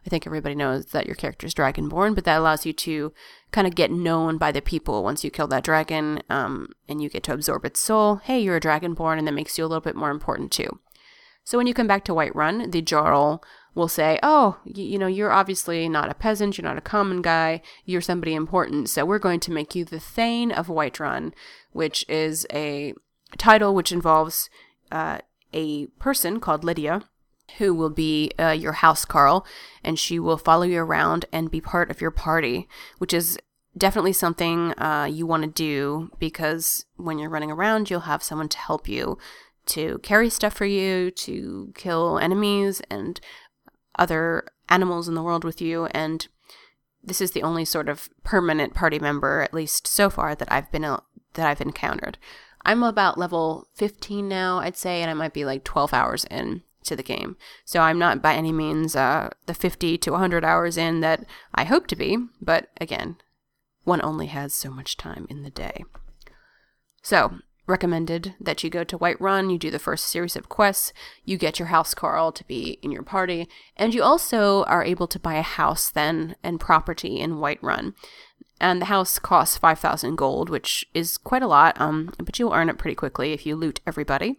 I 0.04 0.10
think 0.10 0.26
everybody 0.26 0.54
knows 0.54 0.86
that 0.86 1.06
your 1.06 1.14
character 1.14 1.46
is 1.46 1.54
dragonborn, 1.54 2.14
but 2.14 2.24
that 2.24 2.38
allows 2.38 2.66
you 2.66 2.72
to 2.72 3.12
kind 3.52 3.66
of 3.66 3.74
get 3.74 3.90
known 3.90 4.36
by 4.36 4.50
the 4.50 4.60
people 4.60 5.04
once 5.04 5.22
you 5.22 5.30
kill 5.30 5.46
that 5.48 5.64
dragon 5.64 6.22
um, 6.28 6.72
and 6.88 7.00
you 7.00 7.08
get 7.08 7.22
to 7.24 7.32
absorb 7.32 7.64
its 7.64 7.80
soul. 7.80 8.16
Hey, 8.16 8.40
you're 8.40 8.56
a 8.56 8.60
dragonborn, 8.60 9.18
and 9.18 9.26
that 9.26 9.34
makes 9.34 9.56
you 9.56 9.64
a 9.64 9.68
little 9.68 9.80
bit 9.80 9.94
more 9.94 10.10
important 10.10 10.50
too. 10.50 10.80
So 11.44 11.58
when 11.58 11.66
you 11.66 11.74
come 11.74 11.86
back 11.86 12.04
to 12.04 12.12
Whiterun, 12.12 12.70
the 12.70 12.82
Jarl 12.82 13.42
will 13.74 13.88
say, 13.88 14.18
Oh, 14.22 14.58
you, 14.64 14.84
you 14.84 14.98
know, 14.98 15.06
you're 15.06 15.32
obviously 15.32 15.88
not 15.88 16.10
a 16.10 16.14
peasant, 16.14 16.58
you're 16.58 16.64
not 16.64 16.78
a 16.78 16.82
common 16.82 17.22
guy, 17.22 17.62
you're 17.84 18.00
somebody 18.00 18.34
important, 18.34 18.88
so 18.88 19.04
we're 19.04 19.18
going 19.18 19.40
to 19.40 19.52
make 19.52 19.74
you 19.74 19.84
the 19.84 20.00
Thane 20.00 20.52
of 20.52 20.66
Whiterun, 20.66 21.32
which 21.72 22.04
is 22.08 22.46
a 22.52 22.94
title 23.38 23.74
which 23.74 23.92
involves 23.92 24.50
uh, 24.90 25.18
a 25.52 25.86
person 25.98 26.38
called 26.38 26.64
Lydia 26.64 27.08
who 27.58 27.74
will 27.74 27.90
be 27.90 28.32
uh, 28.38 28.50
your 28.50 28.74
housecarl, 28.74 29.44
and 29.84 29.98
she 29.98 30.18
will 30.18 30.38
follow 30.38 30.62
you 30.62 30.80
around 30.80 31.26
and 31.32 31.50
be 31.50 31.60
part 31.60 31.90
of 31.90 32.00
your 32.00 32.10
party, 32.10 32.68
which 32.98 33.12
is 33.12 33.38
definitely 33.76 34.12
something 34.12 34.78
uh, 34.78 35.08
you 35.10 35.26
want 35.26 35.42
to 35.42 35.48
do 35.48 36.10
because 36.18 36.84
when 36.96 37.18
you're 37.18 37.30
running 37.30 37.50
around, 37.50 37.88
you'll 37.88 38.00
have 38.00 38.22
someone 38.22 38.48
to 38.48 38.58
help 38.58 38.88
you 38.88 39.18
to 39.64 39.98
carry 40.02 40.28
stuff 40.28 40.52
for 40.54 40.66
you, 40.66 41.10
to 41.10 41.72
kill 41.74 42.18
enemies 42.18 42.82
and 42.90 43.20
other 43.98 44.44
animals 44.68 45.08
in 45.08 45.14
the 45.14 45.22
world 45.22 45.44
with 45.44 45.60
you, 45.60 45.86
and 45.86 46.28
this 47.04 47.20
is 47.20 47.32
the 47.32 47.42
only 47.42 47.64
sort 47.64 47.88
of 47.88 48.08
permanent 48.22 48.74
party 48.74 48.98
member, 48.98 49.40
at 49.40 49.54
least 49.54 49.86
so 49.86 50.08
far, 50.08 50.34
that 50.34 50.50
I've 50.50 50.70
been 50.70 50.84
uh, 50.84 51.00
that 51.34 51.46
I've 51.46 51.60
encountered. 51.60 52.18
I'm 52.64 52.82
about 52.82 53.18
level 53.18 53.68
15 53.74 54.28
now, 54.28 54.58
I'd 54.58 54.76
say, 54.76 55.02
and 55.02 55.10
I 55.10 55.14
might 55.14 55.32
be 55.32 55.44
like 55.44 55.64
12 55.64 55.92
hours 55.92 56.24
in 56.30 56.62
to 56.82 56.96
the 56.96 57.02
game. 57.02 57.36
So 57.64 57.80
I'm 57.80 57.98
not 57.98 58.22
by 58.22 58.34
any 58.34 58.52
means 58.52 58.96
uh, 58.96 59.30
the 59.46 59.54
50 59.54 59.98
to 59.98 60.10
100 60.12 60.44
hours 60.44 60.76
in 60.76 61.00
that 61.00 61.24
I 61.54 61.64
hope 61.64 61.86
to 61.88 61.96
be, 61.96 62.18
but 62.40 62.68
again, 62.80 63.16
one 63.84 64.02
only 64.02 64.26
has 64.26 64.54
so 64.54 64.70
much 64.70 64.96
time 64.96 65.26
in 65.28 65.42
the 65.42 65.50
day. 65.50 65.84
So, 67.02 67.38
recommended 67.66 68.34
that 68.40 68.62
you 68.62 68.70
go 68.70 68.84
to 68.84 68.98
Whiterun, 68.98 69.50
you 69.50 69.58
do 69.58 69.70
the 69.70 69.78
first 69.78 70.06
series 70.06 70.36
of 70.36 70.48
quests, 70.48 70.92
you 71.24 71.36
get 71.36 71.58
your 71.58 71.68
housecarl 71.68 72.34
to 72.34 72.44
be 72.46 72.78
in 72.82 72.92
your 72.92 73.02
party, 73.02 73.48
and 73.76 73.94
you 73.94 74.02
also 74.02 74.64
are 74.64 74.84
able 74.84 75.06
to 75.08 75.18
buy 75.18 75.34
a 75.34 75.42
house 75.42 75.90
then 75.90 76.36
and 76.42 76.60
property 76.60 77.18
in 77.18 77.36
Whiterun. 77.36 77.94
And 78.60 78.80
the 78.80 78.86
house 78.86 79.18
costs 79.18 79.58
5,000 79.58 80.14
gold, 80.16 80.48
which 80.48 80.84
is 80.94 81.18
quite 81.18 81.42
a 81.42 81.48
lot, 81.48 81.80
um, 81.80 82.12
but 82.18 82.38
you'll 82.38 82.52
earn 82.52 82.68
it 82.68 82.78
pretty 82.78 82.94
quickly 82.94 83.32
if 83.32 83.44
you 83.44 83.56
loot 83.56 83.80
everybody. 83.86 84.38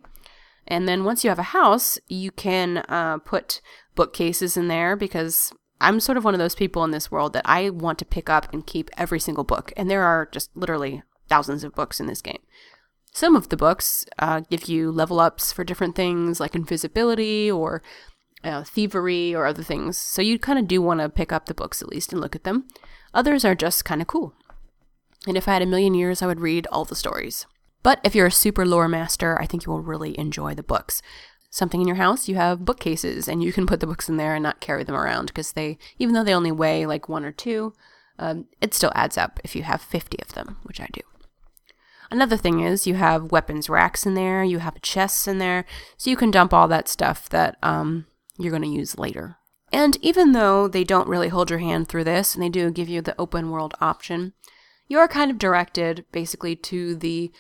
And 0.68 0.88
then 0.88 1.04
once 1.04 1.24
you 1.24 1.30
have 1.30 1.40
a 1.40 1.44
house, 1.44 2.00
you 2.08 2.32
can 2.32 2.80
uh, 2.90 3.18
put 3.20 3.62
bookcases 3.96 4.58
in 4.58 4.68
there 4.68 4.96
because 4.96 5.52
I'm 5.82 6.00
sort 6.00 6.18
of 6.18 6.24
one 6.24 6.34
of 6.34 6.40
those 6.40 6.56
people 6.56 6.84
in 6.84 6.92
this 6.92 7.12
world 7.12 7.34
that 7.34 7.46
I 7.46 7.70
want 7.70 8.00
to 8.00 8.06
pick 8.06 8.30
up 8.30 8.52
and 8.54 8.66
keep 8.66 8.90
every 8.98 9.20
single 9.20 9.44
book. 9.44 9.74
And 9.76 9.90
there 9.90 10.04
are 10.04 10.30
just 10.32 10.56
literally 10.56 11.04
thousands 11.28 11.64
of 11.64 11.76
books 11.76 12.00
in 12.00 12.08
this 12.08 12.22
game. 12.22 12.42
Some 13.12 13.36
of 13.36 13.50
the 13.50 13.58
books 13.58 14.06
uh, 14.18 14.42
give 14.50 14.66
you 14.66 14.92
level 14.92 15.20
ups 15.20 15.52
for 15.52 15.64
different 15.64 15.96
things 15.96 16.40
like 16.40 16.56
invisibility 16.56 17.52
or 17.52 17.84
uh, 18.44 18.64
thievery 18.64 19.36
or 19.36 19.46
other 19.46 19.64
things. 19.64 19.98
So 19.98 20.22
you 20.22 20.40
kind 20.40 20.58
of 20.58 20.68
do 20.68 20.82
want 20.82 21.00
to 21.00 21.10
pick 21.10 21.32
up 21.32 21.46
the 21.46 21.54
books 21.54 21.82
at 21.82 21.90
least 21.90 22.12
and 22.12 22.22
look 22.22 22.36
at 22.36 22.44
them. 22.44 22.68
Others 23.14 23.46
are 23.46 23.56
just 23.56 23.86
kind 23.86 24.02
of 24.02 24.08
cool. 24.08 24.34
And 25.28 25.38
if 25.38 25.48
I 25.48 25.54
had 25.54 25.62
a 25.62 25.68
million 25.68 25.94
years, 25.94 26.22
I 26.22 26.28
would 26.28 26.40
read 26.40 26.68
all 26.72 26.86
the 26.86 26.96
stories. 26.96 27.46
But 27.84 28.00
if 28.04 28.16
you're 28.16 28.28
a 28.28 28.32
super 28.32 28.66
lore 28.66 28.88
master, 28.88 29.40
I 29.40 29.46
think 29.46 29.66
you 29.66 29.72
will 29.72 29.82
really 29.82 30.18
enjoy 30.18 30.56
the 30.56 30.64
books. 30.64 31.02
Something 31.50 31.82
in 31.82 31.88
your 31.88 31.98
house, 31.98 32.28
you 32.28 32.36
have 32.36 32.66
bookcases, 32.66 33.28
and 33.28 33.44
you 33.44 33.54
can 33.54 33.68
put 33.68 33.80
the 33.80 33.86
books 33.86 34.10
in 34.10 34.18
there 34.18 34.34
and 34.34 34.42
not 34.42 34.62
carry 34.62 34.84
them 34.84 34.96
around 34.96 35.28
because 35.28 35.52
they, 35.52 35.78
even 36.00 36.16
though 36.16 36.24
they 36.24 36.34
only 36.34 36.52
weigh 36.52 36.86
like 36.86 37.08
one 37.08 37.26
or 37.26 37.32
two, 37.32 37.74
um, 38.18 38.46
it 38.62 38.74
still 38.74 38.92
adds 38.96 39.18
up 39.18 39.40
if 39.44 39.56
you 39.56 39.64
have 39.64 39.82
50 39.82 40.18
of 40.22 40.34
them, 40.34 40.58
which 40.64 40.80
I 40.80 40.88
do. 40.92 41.02
Another 42.10 42.38
thing 42.38 42.60
is 42.60 42.88
you 42.88 42.96
have 42.96 43.32
weapons 43.32 43.70
racks 43.70 44.06
in 44.06 44.14
there, 44.14 44.44
you 44.44 44.60
have 44.60 44.82
chests 44.82 45.28
in 45.28 45.40
there, 45.40 45.66
so 45.98 46.10
you 46.10 46.16
can 46.16 46.32
dump 46.32 46.54
all 46.54 46.68
that 46.68 46.88
stuff 46.88 47.28
that 47.30 47.58
um, 47.62 48.06
you're 48.38 48.52
going 48.52 48.64
to 48.64 48.68
use 48.68 48.98
later. 48.98 49.38
And 49.72 49.98
even 50.02 50.32
though 50.32 50.68
they 50.68 50.84
don't 50.84 51.08
really 51.08 51.30
hold 51.30 51.50
your 51.50 51.60
hand 51.60 51.88
through 51.88 52.04
this, 52.04 52.36
and 52.36 52.44
they 52.44 52.50
do 52.50 52.70
give 52.70 52.88
you 52.88 53.02
the 53.02 53.20
open 53.20 53.50
world 53.50 53.74
option, 53.82 54.34
you 54.88 55.00
are 55.00 55.08
kind 55.08 55.32
of 55.32 55.40
directed 55.40 56.06
basically 56.12 56.56
to 56.58 56.96
the 56.96 57.32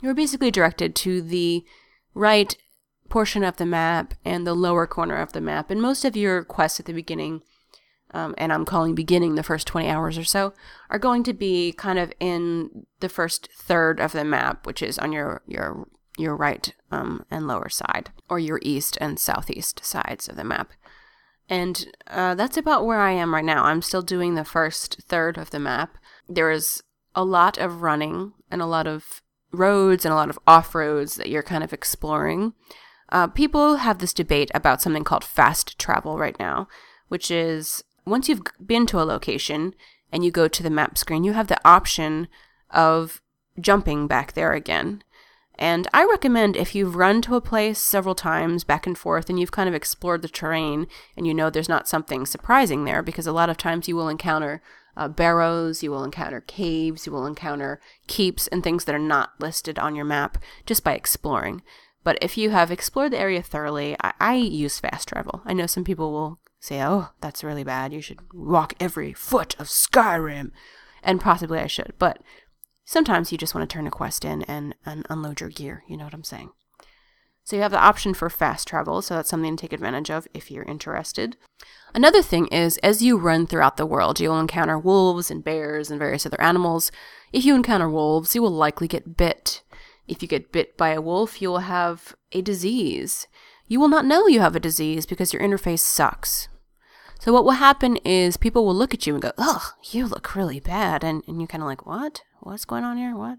you're 0.00 0.14
basically 0.14 0.50
directed 0.50 0.94
to 0.96 1.22
the 1.22 1.64
right 2.14 2.56
portion 3.08 3.44
of 3.44 3.56
the 3.56 3.66
map 3.66 4.14
and 4.24 4.46
the 4.46 4.54
lower 4.54 4.86
corner 4.86 5.16
of 5.16 5.32
the 5.32 5.40
map. 5.40 5.70
And 5.70 5.82
most 5.82 6.04
of 6.04 6.16
your 6.16 6.44
quests 6.44 6.80
at 6.80 6.86
the 6.86 6.92
beginning, 6.92 7.42
um, 8.12 8.34
and 8.38 8.52
I'm 8.52 8.64
calling 8.64 8.94
beginning 8.94 9.34
the 9.34 9.42
first 9.42 9.66
20 9.66 9.88
hours 9.88 10.16
or 10.16 10.24
so, 10.24 10.54
are 10.88 10.98
going 10.98 11.22
to 11.24 11.34
be 11.34 11.72
kind 11.72 11.98
of 11.98 12.12
in 12.20 12.86
the 13.00 13.08
first 13.08 13.48
third 13.52 14.00
of 14.00 14.12
the 14.12 14.24
map, 14.24 14.66
which 14.66 14.82
is 14.82 14.98
on 14.98 15.12
your 15.12 15.42
your 15.46 15.86
your 16.18 16.36
right 16.36 16.74
um, 16.90 17.24
and 17.30 17.46
lower 17.46 17.68
side, 17.68 18.10
or 18.28 18.38
your 18.38 18.60
east 18.62 18.98
and 19.00 19.18
southeast 19.18 19.84
sides 19.84 20.28
of 20.28 20.36
the 20.36 20.44
map. 20.44 20.72
And 21.48 21.88
uh, 22.06 22.36
that's 22.36 22.56
about 22.56 22.86
where 22.86 23.00
I 23.00 23.10
am 23.10 23.34
right 23.34 23.44
now. 23.44 23.64
I'm 23.64 23.82
still 23.82 24.02
doing 24.02 24.34
the 24.34 24.44
first 24.44 25.02
third 25.02 25.36
of 25.36 25.50
the 25.50 25.58
map. 25.58 25.96
There 26.28 26.50
is 26.50 26.82
a 27.14 27.24
lot 27.24 27.58
of 27.58 27.82
running 27.82 28.34
and 28.50 28.62
a 28.62 28.66
lot 28.66 28.86
of 28.86 29.20
roads 29.52 30.04
and 30.04 30.12
a 30.12 30.16
lot 30.16 30.30
of 30.30 30.38
off 30.46 30.74
roads 30.74 31.16
that 31.16 31.28
you're 31.28 31.42
kind 31.42 31.64
of 31.64 31.72
exploring. 31.72 32.52
Uh, 33.08 33.26
people 33.26 33.76
have 33.76 33.98
this 33.98 34.14
debate 34.14 34.50
about 34.54 34.80
something 34.80 35.04
called 35.04 35.24
fast 35.24 35.78
travel 35.78 36.18
right 36.18 36.38
now, 36.38 36.68
which 37.08 37.30
is 37.30 37.82
once 38.06 38.28
you've 38.28 38.42
been 38.64 38.86
to 38.86 39.00
a 39.00 39.04
location 39.04 39.74
and 40.12 40.24
you 40.24 40.30
go 40.30 40.48
to 40.48 40.62
the 40.62 40.70
map 40.70 40.96
screen, 40.96 41.24
you 41.24 41.32
have 41.32 41.48
the 41.48 41.60
option 41.68 42.28
of 42.70 43.20
jumping 43.60 44.06
back 44.06 44.32
there 44.32 44.52
again. 44.52 45.02
And 45.58 45.86
I 45.92 46.04
recommend 46.04 46.56
if 46.56 46.74
you've 46.74 46.96
run 46.96 47.20
to 47.22 47.34
a 47.34 47.40
place 47.40 47.78
several 47.78 48.14
times 48.14 48.64
back 48.64 48.86
and 48.86 48.96
forth 48.96 49.28
and 49.28 49.38
you've 49.38 49.50
kind 49.50 49.68
of 49.68 49.74
explored 49.74 50.22
the 50.22 50.28
terrain 50.28 50.86
and 51.16 51.26
you 51.26 51.34
know 51.34 51.50
there's 51.50 51.68
not 51.68 51.88
something 51.88 52.24
surprising 52.24 52.84
there, 52.84 53.02
because 53.02 53.26
a 53.26 53.32
lot 53.32 53.50
of 53.50 53.58
times 53.58 53.86
you 53.86 53.94
will 53.94 54.08
encounter 54.08 54.62
uh, 54.96 55.08
barrows, 55.08 55.82
you 55.82 55.90
will 55.90 56.04
encounter 56.04 56.40
caves, 56.40 57.06
you 57.06 57.12
will 57.12 57.26
encounter 57.26 57.80
keeps 58.06 58.46
and 58.48 58.62
things 58.62 58.84
that 58.84 58.94
are 58.94 58.98
not 58.98 59.32
listed 59.38 59.78
on 59.78 59.94
your 59.94 60.04
map 60.04 60.38
just 60.66 60.84
by 60.84 60.94
exploring. 60.94 61.62
But 62.02 62.18
if 62.22 62.38
you 62.38 62.50
have 62.50 62.70
explored 62.70 63.12
the 63.12 63.18
area 63.18 63.42
thoroughly, 63.42 63.96
I, 64.02 64.12
I 64.18 64.34
use 64.36 64.78
fast 64.78 65.08
travel. 65.08 65.42
I 65.44 65.52
know 65.52 65.66
some 65.66 65.84
people 65.84 66.12
will 66.12 66.40
say, 66.58 66.82
oh, 66.82 67.10
that's 67.20 67.44
really 67.44 67.64
bad. 67.64 67.92
You 67.92 68.00
should 68.00 68.20
walk 68.32 68.74
every 68.80 69.12
foot 69.12 69.58
of 69.58 69.66
Skyrim. 69.66 70.50
And 71.02 71.20
possibly 71.20 71.58
I 71.58 71.66
should. 71.66 71.94
But 71.98 72.18
sometimes 72.84 73.32
you 73.32 73.38
just 73.38 73.54
want 73.54 73.68
to 73.68 73.72
turn 73.72 73.86
a 73.86 73.90
quest 73.90 74.24
in 74.24 74.42
and, 74.42 74.74
and 74.84 75.06
unload 75.08 75.40
your 75.40 75.50
gear. 75.50 75.84
You 75.88 75.96
know 75.96 76.04
what 76.04 76.14
I'm 76.14 76.24
saying? 76.24 76.50
So 77.50 77.56
you 77.56 77.62
have 77.62 77.72
the 77.72 77.84
option 77.84 78.14
for 78.14 78.30
fast 78.30 78.68
travel, 78.68 79.02
so 79.02 79.16
that's 79.16 79.28
something 79.28 79.56
to 79.56 79.60
take 79.60 79.72
advantage 79.72 80.08
of 80.08 80.28
if 80.32 80.52
you're 80.52 80.62
interested. 80.62 81.36
Another 81.92 82.22
thing 82.22 82.46
is, 82.46 82.76
as 82.76 83.02
you 83.02 83.18
run 83.18 83.44
throughout 83.44 83.76
the 83.76 83.86
world, 83.86 84.20
you'll 84.20 84.38
encounter 84.38 84.78
wolves 84.78 85.32
and 85.32 85.42
bears 85.42 85.90
and 85.90 85.98
various 85.98 86.24
other 86.24 86.40
animals. 86.40 86.92
If 87.32 87.44
you 87.44 87.56
encounter 87.56 87.90
wolves, 87.90 88.36
you 88.36 88.40
will 88.40 88.52
likely 88.52 88.86
get 88.86 89.16
bit. 89.16 89.62
If 90.06 90.22
you 90.22 90.28
get 90.28 90.52
bit 90.52 90.76
by 90.76 90.90
a 90.90 91.00
wolf, 91.00 91.42
you 91.42 91.48
will 91.48 91.66
have 91.66 92.14
a 92.30 92.40
disease. 92.40 93.26
You 93.66 93.80
will 93.80 93.88
not 93.88 94.06
know 94.06 94.28
you 94.28 94.38
have 94.38 94.54
a 94.54 94.60
disease 94.60 95.04
because 95.04 95.32
your 95.32 95.42
interface 95.42 95.80
sucks. 95.80 96.46
So 97.18 97.32
what 97.32 97.42
will 97.42 97.58
happen 97.58 97.96
is 98.04 98.36
people 98.36 98.64
will 98.64 98.76
look 98.76 98.94
at 98.94 99.08
you 99.08 99.14
and 99.14 99.22
go, 99.22 99.32
"Ugh, 99.36 99.72
you 99.90 100.06
look 100.06 100.36
really 100.36 100.60
bad," 100.60 101.02
and, 101.02 101.24
and 101.26 101.40
you're 101.40 101.48
kind 101.48 101.64
of 101.64 101.68
like, 101.68 101.84
"What? 101.84 102.22
What's 102.38 102.64
going 102.64 102.84
on 102.84 102.96
here? 102.96 103.16
What?" 103.16 103.38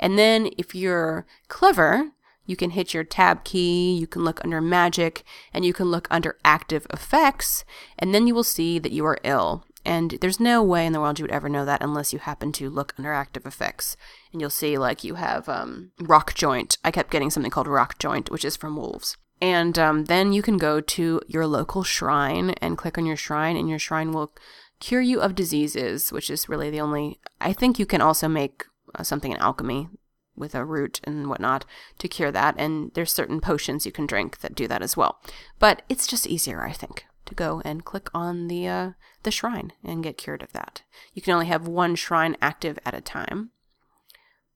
And 0.00 0.18
then 0.18 0.48
if 0.56 0.74
you're 0.74 1.26
clever, 1.48 2.12
you 2.46 2.56
can 2.56 2.70
hit 2.70 2.92
your 2.92 3.04
tab 3.04 3.44
key, 3.44 3.94
you 3.94 4.06
can 4.06 4.24
look 4.24 4.42
under 4.44 4.60
magic, 4.60 5.24
and 5.52 5.64
you 5.64 5.72
can 5.72 5.90
look 5.90 6.06
under 6.10 6.36
active 6.44 6.86
effects, 6.92 7.64
and 7.98 8.14
then 8.14 8.26
you 8.26 8.34
will 8.34 8.44
see 8.44 8.78
that 8.78 8.92
you 8.92 9.04
are 9.06 9.18
ill. 9.24 9.64
And 9.84 10.12
there's 10.20 10.40
no 10.40 10.62
way 10.62 10.86
in 10.86 10.92
the 10.92 11.00
world 11.00 11.18
you 11.18 11.24
would 11.24 11.30
ever 11.30 11.48
know 11.48 11.64
that 11.66 11.82
unless 11.82 12.12
you 12.12 12.18
happen 12.18 12.52
to 12.52 12.70
look 12.70 12.94
under 12.96 13.12
active 13.12 13.44
effects. 13.44 13.96
And 14.32 14.40
you'll 14.40 14.50
see, 14.50 14.78
like, 14.78 15.04
you 15.04 15.16
have 15.16 15.48
um, 15.48 15.90
rock 16.00 16.34
joint. 16.34 16.78
I 16.82 16.90
kept 16.90 17.10
getting 17.10 17.30
something 17.30 17.50
called 17.50 17.66
rock 17.68 17.98
joint, 17.98 18.30
which 18.30 18.44
is 18.46 18.56
from 18.56 18.76
wolves. 18.76 19.16
And 19.42 19.78
um, 19.78 20.06
then 20.06 20.32
you 20.32 20.40
can 20.40 20.56
go 20.56 20.80
to 20.80 21.20
your 21.26 21.46
local 21.46 21.82
shrine 21.82 22.50
and 22.62 22.78
click 22.78 22.96
on 22.96 23.04
your 23.04 23.16
shrine, 23.16 23.58
and 23.58 23.68
your 23.68 23.78
shrine 23.78 24.12
will 24.12 24.32
cure 24.80 25.02
you 25.02 25.20
of 25.20 25.34
diseases, 25.34 26.10
which 26.12 26.30
is 26.30 26.48
really 26.48 26.70
the 26.70 26.80
only. 26.80 27.20
I 27.40 27.52
think 27.52 27.78
you 27.78 27.84
can 27.84 28.00
also 28.00 28.26
make 28.26 28.64
uh, 28.94 29.02
something 29.02 29.32
in 29.32 29.38
alchemy 29.38 29.88
with 30.36 30.54
a 30.54 30.64
root 30.64 31.00
and 31.04 31.28
whatnot 31.28 31.64
to 31.98 32.08
cure 32.08 32.32
that. 32.32 32.54
And 32.58 32.90
there's 32.94 33.12
certain 33.12 33.40
potions 33.40 33.86
you 33.86 33.92
can 33.92 34.06
drink 34.06 34.38
that 34.38 34.54
do 34.54 34.66
that 34.68 34.82
as 34.82 34.96
well. 34.96 35.20
But 35.58 35.82
it's 35.88 36.06
just 36.06 36.26
easier, 36.26 36.64
I 36.64 36.72
think, 36.72 37.04
to 37.26 37.34
go 37.34 37.62
and 37.64 37.84
click 37.84 38.08
on 38.14 38.48
the 38.48 38.68
uh, 38.68 38.90
the 39.22 39.30
shrine 39.30 39.72
and 39.82 40.02
get 40.02 40.18
cured 40.18 40.42
of 40.42 40.52
that. 40.52 40.82
You 41.12 41.22
can 41.22 41.32
only 41.32 41.46
have 41.46 41.66
one 41.66 41.94
shrine 41.94 42.36
active 42.40 42.78
at 42.84 42.94
a 42.94 43.00
time. 43.00 43.50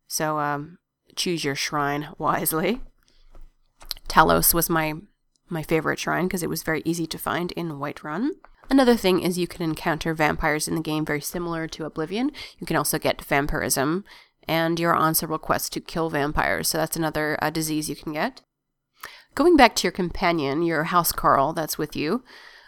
So 0.06 0.38
um, 0.38 0.78
choose 1.16 1.44
your 1.44 1.54
shrine 1.54 2.08
wisely. 2.18 2.80
Talos 4.08 4.54
was 4.54 4.70
my 4.70 4.94
my 5.48 5.62
favorite 5.62 5.98
shrine 5.98 6.26
because 6.26 6.42
it 6.42 6.50
was 6.50 6.62
very 6.62 6.82
easy 6.84 7.06
to 7.06 7.18
find 7.18 7.52
in 7.52 7.72
Whiterun. 7.72 8.30
Another 8.70 8.96
thing 8.96 9.22
is 9.22 9.38
you 9.38 9.46
can 9.46 9.62
encounter 9.62 10.12
vampires 10.12 10.68
in 10.68 10.74
the 10.74 10.82
game 10.82 11.06
very 11.06 11.22
similar 11.22 11.66
to 11.68 11.86
Oblivion. 11.86 12.30
You 12.58 12.66
can 12.66 12.76
also 12.76 12.98
get 12.98 13.24
vampirism 13.24 14.04
and 14.48 14.80
you're 14.80 14.94
on 14.94 15.14
several 15.14 15.38
quests 15.38 15.68
to 15.70 15.80
kill 15.80 16.10
vampires. 16.10 16.68
So 16.68 16.78
that's 16.78 16.96
another 16.96 17.38
uh, 17.40 17.50
disease 17.50 17.88
you 17.88 17.96
can 17.96 18.12
get. 18.12 18.40
Going 19.34 19.56
back 19.56 19.76
to 19.76 19.82
your 19.84 19.92
companion, 19.92 20.62
your 20.62 20.86
housecarl 20.86 21.54
that's 21.54 21.78
with 21.78 21.94
you, 21.94 22.24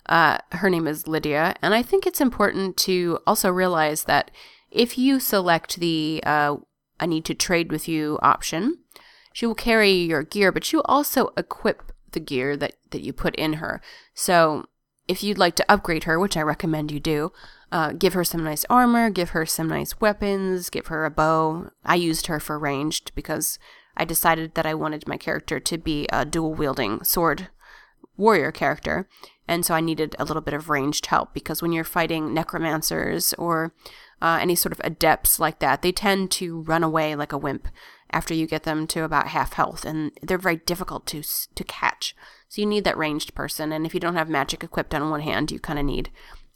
uh, 0.06 0.38
her 0.52 0.70
name 0.70 0.86
is 0.86 1.08
Lydia, 1.08 1.54
and 1.62 1.74
I 1.74 1.82
think 1.82 2.06
it's 2.06 2.20
important 2.20 2.76
to 2.78 3.18
also 3.26 3.50
realize 3.50 4.04
that 4.04 4.30
if 4.70 4.96
you 4.96 5.18
select 5.18 5.80
the 5.80 6.22
uh, 6.24 6.56
I 7.00 7.06
need 7.06 7.24
to 7.24 7.34
trade 7.34 7.72
with 7.72 7.88
you 7.88 8.18
option, 8.22 8.78
she 9.32 9.46
will 9.46 9.54
carry 9.54 9.92
your 9.92 10.22
gear, 10.22 10.52
but 10.52 10.70
will 10.72 10.82
also 10.84 11.30
equip 11.36 11.92
the 12.12 12.20
gear 12.20 12.56
that, 12.56 12.74
that 12.90 13.02
you 13.02 13.12
put 13.12 13.34
in 13.36 13.54
her. 13.54 13.80
So 14.14 14.66
if 15.10 15.24
you'd 15.24 15.38
like 15.38 15.56
to 15.56 15.64
upgrade 15.68 16.04
her, 16.04 16.20
which 16.20 16.36
I 16.36 16.42
recommend 16.42 16.92
you 16.92 17.00
do, 17.00 17.32
uh, 17.72 17.92
give 17.92 18.12
her 18.12 18.22
some 18.22 18.44
nice 18.44 18.64
armor, 18.70 19.10
give 19.10 19.30
her 19.30 19.44
some 19.44 19.66
nice 19.66 20.00
weapons, 20.00 20.70
give 20.70 20.86
her 20.86 21.04
a 21.04 21.10
bow. 21.10 21.70
I 21.84 21.96
used 21.96 22.28
her 22.28 22.38
for 22.38 22.56
ranged 22.60 23.12
because 23.16 23.58
I 23.96 24.04
decided 24.04 24.54
that 24.54 24.66
I 24.66 24.74
wanted 24.74 25.08
my 25.08 25.16
character 25.16 25.58
to 25.58 25.78
be 25.78 26.06
a 26.12 26.24
dual 26.24 26.54
wielding 26.54 27.02
sword 27.02 27.48
warrior 28.16 28.52
character. 28.52 29.08
And 29.48 29.66
so 29.66 29.74
I 29.74 29.80
needed 29.80 30.14
a 30.16 30.24
little 30.24 30.42
bit 30.42 30.54
of 30.54 30.68
ranged 30.68 31.06
help 31.06 31.34
because 31.34 31.60
when 31.60 31.72
you're 31.72 31.82
fighting 31.82 32.32
necromancers 32.32 33.34
or 33.34 33.74
uh, 34.22 34.38
any 34.40 34.54
sort 34.54 34.72
of 34.72 34.80
adepts 34.84 35.40
like 35.40 35.58
that, 35.58 35.82
they 35.82 35.90
tend 35.90 36.30
to 36.32 36.60
run 36.62 36.84
away 36.84 37.16
like 37.16 37.32
a 37.32 37.38
wimp 37.38 37.66
after 38.12 38.32
you 38.32 38.46
get 38.46 38.62
them 38.62 38.86
to 38.88 39.02
about 39.02 39.28
half 39.28 39.54
health, 39.54 39.84
and 39.84 40.12
they're 40.22 40.38
very 40.38 40.56
difficult 40.56 41.06
to 41.06 41.22
to 41.54 41.64
catch. 41.64 42.14
So 42.50 42.60
you 42.60 42.66
need 42.66 42.82
that 42.82 42.98
ranged 42.98 43.34
person, 43.36 43.70
and 43.70 43.86
if 43.86 43.94
you 43.94 44.00
don't 44.00 44.16
have 44.16 44.28
magic 44.28 44.64
equipped 44.64 44.92
on 44.92 45.08
one 45.08 45.20
hand, 45.20 45.52
you 45.52 45.60
kind 45.60 45.78
of 45.78 45.84
need 45.84 46.10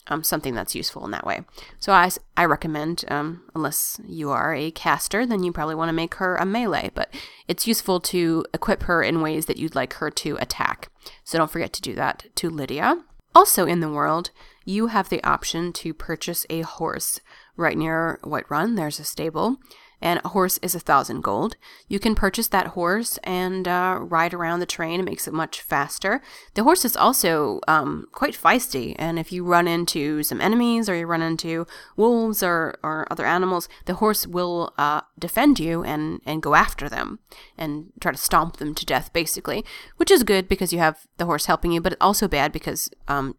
um, 0.08 0.24
something 0.24 0.52
that's 0.52 0.74
useful 0.74 1.04
in 1.04 1.12
that 1.12 1.24
way. 1.24 1.42
So 1.78 1.92
I, 1.92 2.10
I 2.36 2.46
recommend, 2.46 3.04
um, 3.08 3.44
unless 3.54 4.00
you 4.04 4.30
are 4.30 4.52
a 4.52 4.72
caster, 4.72 5.24
then 5.24 5.44
you 5.44 5.52
probably 5.52 5.76
want 5.76 5.90
to 5.90 5.94
make 5.94 6.16
her 6.16 6.34
a 6.34 6.44
melee, 6.44 6.90
but 6.96 7.14
it's 7.46 7.68
useful 7.68 8.00
to 8.00 8.44
equip 8.52 8.82
her 8.82 9.04
in 9.04 9.22
ways 9.22 9.46
that 9.46 9.56
you'd 9.56 9.76
like 9.76 9.92
her 9.94 10.10
to 10.10 10.36
attack. 10.40 10.90
So 11.22 11.38
don't 11.38 11.50
forget 11.50 11.72
to 11.74 11.80
do 11.80 11.94
that 11.94 12.26
to 12.34 12.50
Lydia. 12.50 13.04
Also 13.32 13.64
in 13.64 13.78
the 13.78 13.88
world, 13.88 14.32
you 14.64 14.88
have 14.88 15.10
the 15.10 15.22
option 15.22 15.72
to 15.74 15.94
purchase 15.94 16.44
a 16.50 16.62
horse. 16.62 17.20
Right 17.56 17.78
near 17.78 18.18
Whiterun, 18.24 18.74
there's 18.74 18.98
a 18.98 19.04
stable 19.04 19.58
and 20.00 20.20
a 20.24 20.28
horse 20.28 20.58
is 20.58 20.74
a 20.74 20.80
thousand 20.80 21.22
gold. 21.22 21.56
You 21.88 21.98
can 21.98 22.14
purchase 22.14 22.48
that 22.48 22.68
horse 22.68 23.18
and 23.24 23.66
uh, 23.66 23.98
ride 24.00 24.34
around 24.34 24.60
the 24.60 24.66
train. 24.66 25.00
It 25.00 25.04
makes 25.04 25.26
it 25.26 25.34
much 25.34 25.60
faster. 25.60 26.20
The 26.54 26.64
horse 26.64 26.84
is 26.84 26.96
also 26.96 27.60
um, 27.66 28.06
quite 28.12 28.34
feisty, 28.34 28.94
and 28.98 29.18
if 29.18 29.32
you 29.32 29.44
run 29.44 29.66
into 29.66 30.22
some 30.22 30.40
enemies 30.40 30.88
or 30.88 30.94
you 30.94 31.06
run 31.06 31.22
into 31.22 31.66
wolves 31.96 32.42
or, 32.42 32.78
or 32.82 33.06
other 33.10 33.26
animals, 33.26 33.68
the 33.86 33.94
horse 33.94 34.26
will 34.26 34.72
uh, 34.78 35.02
defend 35.18 35.58
you 35.58 35.82
and, 35.82 36.20
and 36.26 36.42
go 36.42 36.54
after 36.54 36.88
them 36.88 37.18
and 37.56 37.92
try 38.00 38.12
to 38.12 38.18
stomp 38.18 38.58
them 38.58 38.74
to 38.74 38.86
death, 38.86 39.12
basically, 39.12 39.64
which 39.96 40.10
is 40.10 40.22
good 40.22 40.48
because 40.48 40.72
you 40.72 40.78
have 40.78 41.06
the 41.16 41.26
horse 41.26 41.46
helping 41.46 41.72
you, 41.72 41.80
but 41.80 41.92
it's 41.92 42.02
also 42.02 42.28
bad 42.28 42.52
because 42.52 42.90
um, 43.08 43.36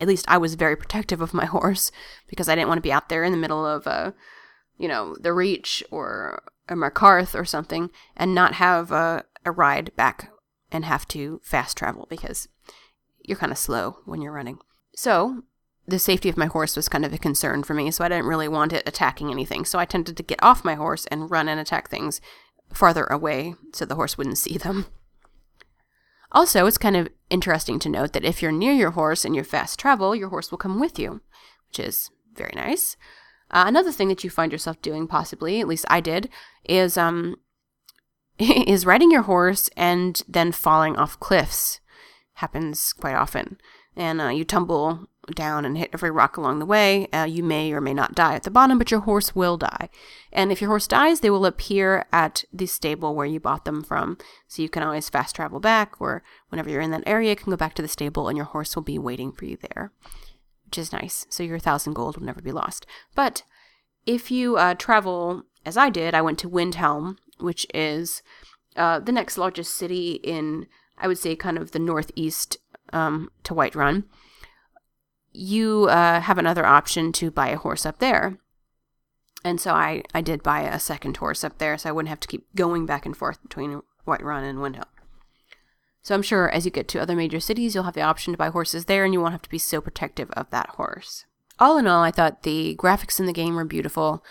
at 0.00 0.08
least 0.08 0.24
I 0.28 0.38
was 0.38 0.54
very 0.54 0.76
protective 0.76 1.20
of 1.20 1.34
my 1.34 1.44
horse 1.56 1.90
because 2.28 2.48
I 2.48 2.54
didn't 2.54 2.68
want 2.68 2.78
to 2.78 2.82
be 2.82 2.92
out 2.92 3.08
there 3.08 3.24
in 3.24 3.32
the 3.32 3.38
middle 3.38 3.66
of 3.66 3.86
a 3.86 4.14
you 4.78 4.88
know, 4.88 5.16
the 5.20 5.32
Reach 5.32 5.82
or 5.90 6.42
a 6.68 6.74
Markarth 6.74 7.38
or 7.38 7.44
something 7.44 7.90
and 8.16 8.34
not 8.34 8.54
have 8.54 8.90
a, 8.90 9.24
a 9.44 9.52
ride 9.52 9.94
back 9.96 10.30
and 10.72 10.84
have 10.84 11.06
to 11.08 11.40
fast 11.44 11.76
travel 11.76 12.06
because 12.08 12.48
you're 13.22 13.38
kind 13.38 13.52
of 13.52 13.58
slow 13.58 13.98
when 14.04 14.20
you're 14.20 14.32
running. 14.32 14.58
So, 14.94 15.42
the 15.86 15.98
safety 15.98 16.28
of 16.28 16.36
my 16.36 16.46
horse 16.46 16.76
was 16.76 16.88
kind 16.88 17.04
of 17.04 17.12
a 17.12 17.18
concern 17.18 17.62
for 17.62 17.74
me, 17.74 17.90
so 17.90 18.04
I 18.04 18.08
didn't 18.08 18.26
really 18.26 18.48
want 18.48 18.72
it 18.72 18.88
attacking 18.88 19.30
anything. 19.30 19.66
So 19.66 19.78
I 19.78 19.84
tended 19.84 20.16
to 20.16 20.22
get 20.22 20.42
off 20.42 20.64
my 20.64 20.74
horse 20.74 21.04
and 21.06 21.30
run 21.30 21.46
and 21.46 21.60
attack 21.60 21.90
things 21.90 22.22
farther 22.72 23.04
away 23.04 23.54
so 23.72 23.84
the 23.84 23.94
horse 23.94 24.16
wouldn't 24.16 24.38
see 24.38 24.56
them. 24.56 24.86
Also, 26.32 26.66
it's 26.66 26.78
kind 26.78 26.96
of 26.96 27.08
interesting 27.30 27.78
to 27.78 27.88
note 27.88 28.12
that 28.12 28.24
if 28.24 28.42
you're 28.42 28.50
near 28.50 28.72
your 28.72 28.92
horse 28.92 29.24
and 29.24 29.36
you 29.36 29.44
fast 29.44 29.78
travel, 29.78 30.16
your 30.16 30.30
horse 30.30 30.50
will 30.50 30.58
come 30.58 30.80
with 30.80 30.98
you, 30.98 31.20
which 31.68 31.78
is 31.78 32.10
very 32.34 32.52
nice. 32.56 32.96
Uh, 33.54 33.64
another 33.68 33.92
thing 33.92 34.08
that 34.08 34.24
you 34.24 34.30
find 34.30 34.50
yourself 34.50 34.82
doing, 34.82 35.06
possibly, 35.06 35.60
at 35.60 35.68
least 35.68 35.84
I 35.88 36.00
did, 36.00 36.28
is 36.64 36.98
um, 36.98 37.36
is 38.38 38.84
riding 38.84 39.12
your 39.12 39.22
horse 39.22 39.70
and 39.76 40.20
then 40.28 40.50
falling 40.50 40.96
off 40.96 41.20
cliffs. 41.20 41.80
Happens 42.38 42.92
quite 42.92 43.14
often, 43.14 43.58
and 43.94 44.20
uh, 44.20 44.28
you 44.28 44.44
tumble 44.44 45.08
down 45.36 45.64
and 45.64 45.78
hit 45.78 45.90
every 45.94 46.10
rock 46.10 46.36
along 46.36 46.58
the 46.58 46.66
way. 46.66 47.06
Uh, 47.12 47.24
you 47.24 47.44
may 47.44 47.72
or 47.72 47.80
may 47.80 47.94
not 47.94 48.16
die 48.16 48.34
at 48.34 48.42
the 48.42 48.50
bottom, 48.50 48.76
but 48.76 48.90
your 48.90 49.00
horse 49.00 49.36
will 49.36 49.56
die. 49.56 49.88
And 50.32 50.50
if 50.50 50.60
your 50.60 50.68
horse 50.68 50.88
dies, 50.88 51.20
they 51.20 51.30
will 51.30 51.46
appear 51.46 52.06
at 52.12 52.44
the 52.52 52.66
stable 52.66 53.14
where 53.14 53.24
you 53.24 53.38
bought 53.38 53.64
them 53.64 53.84
from. 53.84 54.18
So 54.48 54.62
you 54.62 54.68
can 54.68 54.82
always 54.82 55.08
fast 55.08 55.36
travel 55.36 55.60
back, 55.60 56.00
or 56.00 56.24
whenever 56.48 56.68
you're 56.68 56.80
in 56.80 56.90
that 56.90 57.04
area, 57.06 57.30
you 57.30 57.36
can 57.36 57.50
go 57.50 57.56
back 57.56 57.74
to 57.74 57.82
the 57.82 57.88
stable 57.88 58.26
and 58.26 58.36
your 58.36 58.46
horse 58.46 58.74
will 58.74 58.82
be 58.82 58.98
waiting 58.98 59.30
for 59.30 59.44
you 59.44 59.56
there 59.56 59.92
which 60.74 60.86
is 60.86 60.92
nice. 60.92 61.24
So 61.30 61.44
your 61.44 61.60
thousand 61.60 61.92
gold 61.92 62.16
will 62.16 62.26
never 62.26 62.42
be 62.42 62.50
lost. 62.50 62.84
But 63.14 63.44
if 64.06 64.32
you 64.32 64.56
uh, 64.56 64.74
travel, 64.74 65.44
as 65.64 65.76
I 65.76 65.88
did, 65.88 66.14
I 66.14 66.22
went 66.22 66.36
to 66.40 66.50
Windhelm, 66.50 67.16
which 67.38 67.64
is 67.72 68.22
uh, 68.74 68.98
the 68.98 69.12
next 69.12 69.38
largest 69.38 69.74
city 69.74 70.14
in, 70.24 70.66
I 70.98 71.06
would 71.06 71.18
say, 71.18 71.36
kind 71.36 71.58
of 71.58 71.70
the 71.70 71.78
northeast 71.78 72.56
um, 72.92 73.30
to 73.44 73.54
Whiterun. 73.54 74.02
You 75.32 75.84
uh, 75.84 76.20
have 76.20 76.38
another 76.38 76.66
option 76.66 77.12
to 77.12 77.30
buy 77.30 77.50
a 77.50 77.56
horse 77.56 77.86
up 77.86 78.00
there. 78.00 78.40
And 79.44 79.60
so 79.60 79.74
I, 79.74 80.02
I 80.12 80.22
did 80.22 80.42
buy 80.42 80.62
a 80.62 80.80
second 80.80 81.18
horse 81.18 81.44
up 81.44 81.58
there, 81.58 81.78
so 81.78 81.88
I 81.88 81.92
wouldn't 81.92 82.08
have 82.08 82.20
to 82.20 82.28
keep 82.28 82.52
going 82.56 82.84
back 82.84 83.06
and 83.06 83.16
forth 83.16 83.40
between 83.42 83.82
Whiterun 84.08 84.42
and 84.42 84.58
Windhelm. 84.58 84.93
So 86.04 86.14
I'm 86.14 86.22
sure 86.22 86.50
as 86.50 86.66
you 86.66 86.70
get 86.70 86.86
to 86.88 87.00
other 87.00 87.16
major 87.16 87.40
cities, 87.40 87.74
you'll 87.74 87.84
have 87.84 87.94
the 87.94 88.02
option 88.02 88.34
to 88.34 88.38
buy 88.38 88.50
horses 88.50 88.84
there 88.84 89.04
and 89.04 89.14
you 89.14 89.20
won't 89.22 89.32
have 89.32 89.42
to 89.42 89.48
be 89.48 89.58
so 89.58 89.80
protective 89.80 90.30
of 90.32 90.50
that 90.50 90.68
horse. 90.70 91.24
All 91.58 91.78
in 91.78 91.86
all, 91.86 92.02
I 92.02 92.10
thought 92.10 92.42
the 92.42 92.76
graphics 92.78 93.18
in 93.18 93.24
the 93.24 93.32
game 93.32 93.54
were 93.54 93.64
beautiful. 93.64 94.22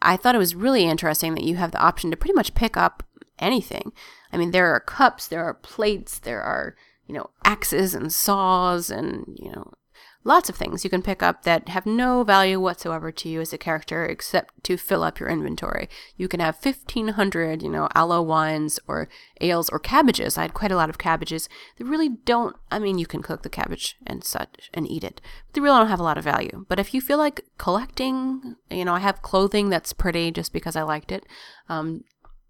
I 0.00 0.16
thought 0.16 0.34
it 0.34 0.38
was 0.38 0.54
really 0.54 0.86
interesting 0.86 1.34
that 1.34 1.44
you 1.44 1.56
have 1.56 1.72
the 1.72 1.80
option 1.80 2.10
to 2.10 2.16
pretty 2.16 2.32
much 2.32 2.54
pick 2.54 2.74
up 2.74 3.02
anything. 3.38 3.92
I 4.32 4.38
mean, 4.38 4.52
there 4.52 4.74
are 4.74 4.80
cups, 4.80 5.28
there 5.28 5.44
are 5.44 5.52
plates, 5.52 6.18
there 6.18 6.40
are, 6.40 6.74
you 7.06 7.14
know, 7.14 7.28
axes 7.44 7.94
and 7.94 8.10
saws 8.10 8.88
and, 8.88 9.36
you 9.38 9.52
know, 9.52 9.74
lots 10.22 10.50
of 10.50 10.56
things 10.56 10.84
you 10.84 10.90
can 10.90 11.02
pick 11.02 11.22
up 11.22 11.44
that 11.44 11.68
have 11.70 11.86
no 11.86 12.22
value 12.22 12.60
whatsoever 12.60 13.10
to 13.10 13.28
you 13.28 13.40
as 13.40 13.52
a 13.52 13.58
character 13.58 14.04
except 14.04 14.62
to 14.64 14.76
fill 14.76 15.02
up 15.02 15.18
your 15.18 15.28
inventory. 15.28 15.88
You 16.16 16.28
can 16.28 16.40
have 16.40 16.58
1500, 16.62 17.62
you 17.62 17.70
know, 17.70 17.88
aloe 17.94 18.20
wines 18.20 18.78
or 18.86 19.08
ales 19.40 19.70
or 19.70 19.78
cabbages. 19.78 20.36
I 20.36 20.42
had 20.42 20.54
quite 20.54 20.72
a 20.72 20.76
lot 20.76 20.90
of 20.90 20.98
cabbages. 20.98 21.48
They 21.78 21.84
really 21.84 22.10
don't, 22.10 22.54
I 22.70 22.78
mean, 22.78 22.98
you 22.98 23.06
can 23.06 23.22
cook 23.22 23.42
the 23.42 23.48
cabbage 23.48 23.96
and 24.06 24.22
such 24.22 24.70
and 24.74 24.86
eat 24.86 25.04
it, 25.04 25.20
but 25.46 25.54
they 25.54 25.60
really 25.60 25.78
don't 25.78 25.88
have 25.88 26.00
a 26.00 26.04
lot 26.04 26.18
of 26.18 26.24
value. 26.24 26.66
But 26.68 26.78
if 26.78 26.92
you 26.92 27.00
feel 27.00 27.18
like 27.18 27.44
collecting, 27.56 28.56
you 28.70 28.84
know, 28.84 28.94
I 28.94 29.00
have 29.00 29.22
clothing 29.22 29.70
that's 29.70 29.92
pretty 29.92 30.30
just 30.30 30.52
because 30.52 30.76
I 30.76 30.82
liked 30.82 31.12
it. 31.12 31.24
Um, 31.68 32.04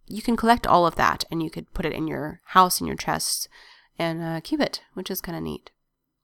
you 0.07 0.23
can 0.23 0.37
collect 0.37 0.67
all 0.67 0.87
of 0.87 0.97
that 0.97 1.25
and 1.31 1.41
you 1.41 1.51
could 1.51 1.73
put 1.73 1.87
it 1.87 1.93
in 1.93 2.09
your 2.09 2.41
house, 2.47 2.81
in 2.81 2.89
your 2.89 2.97
chests, 2.97 3.49
and 3.97 4.23
uh, 4.23 4.41
keep 4.43 4.61
it, 4.61 4.83
which 4.95 5.11
is 5.11 5.21
kind 5.21 5.37
of 5.37 5.45
neat. 5.45 5.71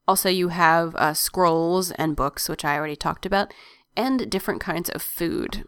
Also, 0.08 0.28
you 0.28 0.48
have 0.48 0.94
uh, 0.96 1.14
scrolls 1.14 1.90
and 1.92 2.14
books, 2.16 2.48
which 2.48 2.64
I 2.64 2.76
already 2.76 2.96
talked 2.96 3.26
about, 3.26 3.52
and 3.96 4.30
different 4.30 4.60
kinds 4.60 4.88
of 4.90 5.02
food. 5.02 5.64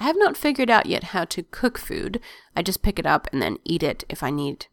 I 0.00 0.04
have 0.04 0.16
not 0.18 0.36
figured 0.36 0.70
out 0.70 0.86
yet 0.86 1.04
how 1.04 1.24
to 1.26 1.44
cook 1.44 1.78
food. 1.78 2.20
I 2.56 2.62
just 2.62 2.82
pick 2.82 2.98
it 2.98 3.06
up 3.06 3.28
and 3.32 3.40
then 3.40 3.58
eat 3.64 3.82
it 3.82 4.04
if 4.08 4.22
I 4.22 4.30
need 4.30 4.66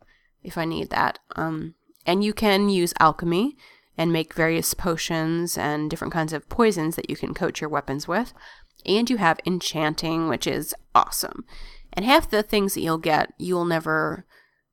if 0.43 0.57
I 0.57 0.65
need 0.65 0.89
that. 0.89 1.19
Um, 1.35 1.75
and 2.05 2.23
you 2.23 2.33
can 2.33 2.69
use 2.69 2.93
alchemy 2.99 3.55
and 3.95 4.11
make 4.11 4.33
various 4.33 4.73
potions 4.73 5.57
and 5.57 5.89
different 5.89 6.13
kinds 6.13 6.33
of 6.33 6.49
poisons 6.49 6.95
that 6.95 7.09
you 7.09 7.15
can 7.15 7.35
coat 7.35 7.61
your 7.61 7.69
weapons 7.69 8.07
with. 8.07 8.33
And 8.83 9.07
you 9.07 9.17
have 9.17 9.39
enchanting, 9.45 10.27
which 10.27 10.47
is 10.47 10.73
awesome. 10.95 11.45
And 11.93 12.03
half 12.03 12.29
the 12.29 12.41
things 12.41 12.73
that 12.73 12.81
you'll 12.81 12.97
get, 12.97 13.33
you'll 13.37 13.65
never 13.65 14.25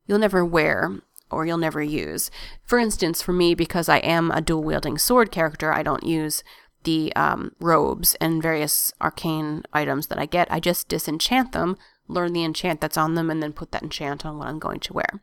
you'll 0.07 0.19
never 0.19 0.43
wear 0.43 1.03
or 1.31 1.47
you'll 1.47 1.59
never 1.59 1.83
use. 1.83 2.31
For 2.65 2.79
instance, 2.79 3.23
for 3.23 3.33
me, 3.33 3.55
because 3.55 3.89
I 3.89 3.99
am 3.99 4.31
a 4.31 4.41
dual 4.41 4.63
wielding 4.63 4.99
sword 4.99 5.31
character, 5.31 5.73
I 5.73 5.83
don't 5.83 6.05
use 6.05 6.43
the 6.85 7.13
um, 7.17 7.53
robes 7.61 8.15
and 8.21 8.43
various 8.43 8.93
arcane 9.01 9.63
items 9.73 10.07
that 10.09 10.19
I 10.19 10.27
get. 10.27 10.51
I 10.51 10.61
just 10.61 10.89
disenchant 10.89 11.53
them, 11.53 11.77
learn 12.07 12.33
the 12.33 12.45
enchant 12.45 12.81
that's 12.81 12.97
on 12.97 13.15
them, 13.15 13.31
and 13.31 13.43
then 13.43 13.53
put 13.53 13.73
that 13.73 13.83
enchant 13.83 14.25
on 14.25 14.39
what 14.39 14.49
I'm 14.49 14.59
going 14.59 14.81
to 14.81 14.93
wear. 14.93 15.21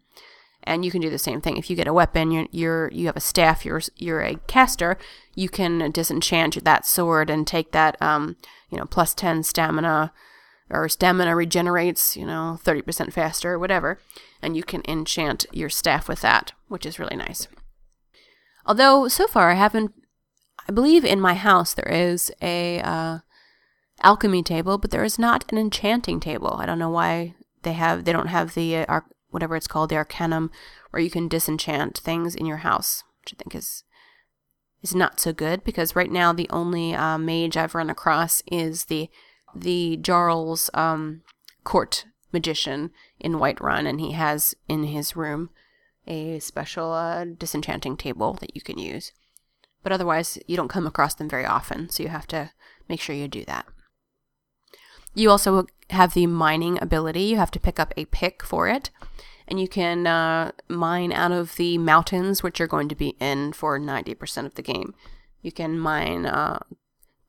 And 0.63 0.83
you 0.83 0.91
can 0.91 1.01
do 1.01 1.09
the 1.09 1.19
same 1.19 1.41
thing. 1.41 1.57
If 1.57 1.69
you 1.69 1.75
get 1.75 1.87
a 1.87 1.93
weapon, 1.93 2.31
you're, 2.31 2.47
you're 2.51 2.91
you 2.91 3.05
have 3.05 3.15
a 3.15 3.21
staff, 3.21 3.65
you're 3.65 3.81
you're 3.97 4.21
a 4.21 4.35
caster. 4.47 4.97
You 5.35 5.47
can 5.47 5.91
disenchant 5.91 6.63
that 6.63 6.87
sword 6.87 7.29
and 7.29 7.45
take 7.45 7.71
that 7.71 8.01
um, 8.01 8.35
you 8.71 8.77
know 8.77 8.85
plus 8.85 9.13
ten 9.13 9.43
stamina 9.43 10.11
or 10.69 10.89
stamina 10.89 11.35
regenerates, 11.35 12.17
you 12.17 12.25
know, 12.25 12.59
30% 12.63 13.13
faster, 13.13 13.59
whatever, 13.59 13.99
and 14.45 14.55
you 14.55 14.63
can 14.63 14.83
enchant 14.87 15.45
your 15.51 15.69
staff 15.69 16.07
with 16.07 16.21
that, 16.21 16.53
which 16.67 16.85
is 16.85 16.99
really 16.99 17.17
nice. 17.17 17.47
Although 18.65 19.07
so 19.07 19.27
far 19.27 19.51
I 19.51 19.55
haven't, 19.55 19.93
I 20.69 20.71
believe 20.71 21.03
in 21.03 21.19
my 21.19 21.33
house 21.33 21.73
there 21.73 21.91
is 21.91 22.31
a 22.41 22.79
uh, 22.81 23.19
alchemy 24.01 24.43
table, 24.43 24.77
but 24.77 24.91
there 24.91 25.03
is 25.03 25.19
not 25.19 25.51
an 25.51 25.57
enchanting 25.57 26.19
table. 26.19 26.57
I 26.59 26.65
don't 26.65 26.79
know 26.79 26.89
why 26.89 27.35
they 27.63 27.73
have, 27.73 28.05
they 28.05 28.13
don't 28.13 28.27
have 28.27 28.53
the 28.53 28.77
uh, 28.77 29.01
whatever 29.31 29.55
it's 29.55 29.67
called, 29.67 29.89
the 29.89 29.97
arcanum, 29.97 30.51
where 30.91 31.01
you 31.01 31.09
can 31.09 31.27
disenchant 31.27 31.97
things 31.97 32.35
in 32.35 32.45
your 32.45 32.57
house, 32.57 33.03
which 33.21 33.33
I 33.33 33.35
think 33.37 33.55
is 33.55 33.83
is 34.81 34.93
not 34.93 35.19
so 35.19 35.33
good 35.33 35.63
because 35.63 35.95
right 35.95 36.11
now 36.11 36.31
the 36.31 36.49
only 36.51 36.93
uh, 36.93 37.17
mage 37.17 37.57
I've 37.57 37.73
run 37.73 37.89
across 37.89 38.43
is 38.51 38.85
the 38.85 39.09
the 39.55 39.97
Jarl's 39.97 40.69
um, 40.73 41.21
court 41.63 42.05
magician 42.35 42.91
in 43.19 43.39
Whiterun, 43.39 43.87
and 43.87 43.99
he 43.99 44.11
has 44.11 44.53
in 44.67 44.83
his 44.83 45.15
room 45.15 45.49
a 46.05 46.39
special 46.39 46.91
uh, 46.91 47.25
disenchanting 47.25 47.97
table 47.97 48.33
that 48.41 48.53
you 48.55 48.61
can 48.61 48.77
use. 48.77 49.11
But 49.81 49.91
otherwise, 49.91 50.37
you 50.47 50.55
don't 50.55 50.67
come 50.75 50.85
across 50.85 51.15
them 51.15 51.29
very 51.29 51.45
often, 51.45 51.89
so 51.89 52.03
you 52.03 52.09
have 52.09 52.27
to 52.27 52.51
make 52.89 52.99
sure 53.01 53.15
you 53.15 53.27
do 53.27 53.45
that. 53.45 53.65
You 55.13 55.29
also 55.29 55.67
have 55.91 56.13
the 56.13 56.27
mining 56.27 56.77
ability. 56.81 57.21
You 57.21 57.37
have 57.37 57.51
to 57.51 57.59
pick 57.59 57.79
up 57.79 57.93
a 57.95 58.05
pick 58.05 58.43
for 58.43 58.67
it, 58.67 58.89
and 59.47 59.59
you 59.59 59.67
can 59.67 60.05
uh, 60.05 60.51
mine 60.67 61.13
out 61.13 61.31
of 61.31 61.55
the 61.55 61.77
mountains, 61.77 62.43
which 62.43 62.59
you're 62.59 62.67
going 62.67 62.89
to 62.89 62.95
be 62.95 63.15
in 63.19 63.53
for 63.53 63.79
90% 63.79 64.45
of 64.45 64.55
the 64.55 64.61
game. 64.61 64.93
You 65.41 65.51
can 65.51 65.79
mine 65.79 66.25
uh, 66.25 66.59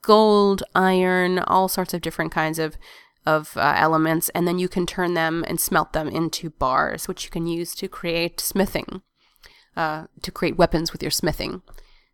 gold, 0.03 0.63
iron, 0.75 1.39
all 1.39 1.69
sorts 1.69 1.93
of 1.95 2.01
different 2.01 2.33
kinds 2.33 2.59
of 2.59 2.77
of 3.27 3.57
uh, 3.57 3.75
elements, 3.77 4.29
and 4.31 4.47
then 4.47 4.59
you 4.59 4.69
can 4.69 4.87
turn 4.87 5.15
them 5.15 5.45
and 5.49 5.61
smelt 5.61 5.93
them 5.93 6.09
into 6.09 6.51
bars, 6.51 7.09
which 7.09 7.25
you 7.25 7.31
can 7.31 7.47
use 7.47 7.75
to 7.75 7.89
create 7.89 8.41
smithing, 8.41 9.03
uh, 9.77 10.07
to 10.23 10.31
create 10.31 10.57
weapons 10.57 10.93
with 10.93 11.03
your 11.03 11.11
smithing. 11.11 11.63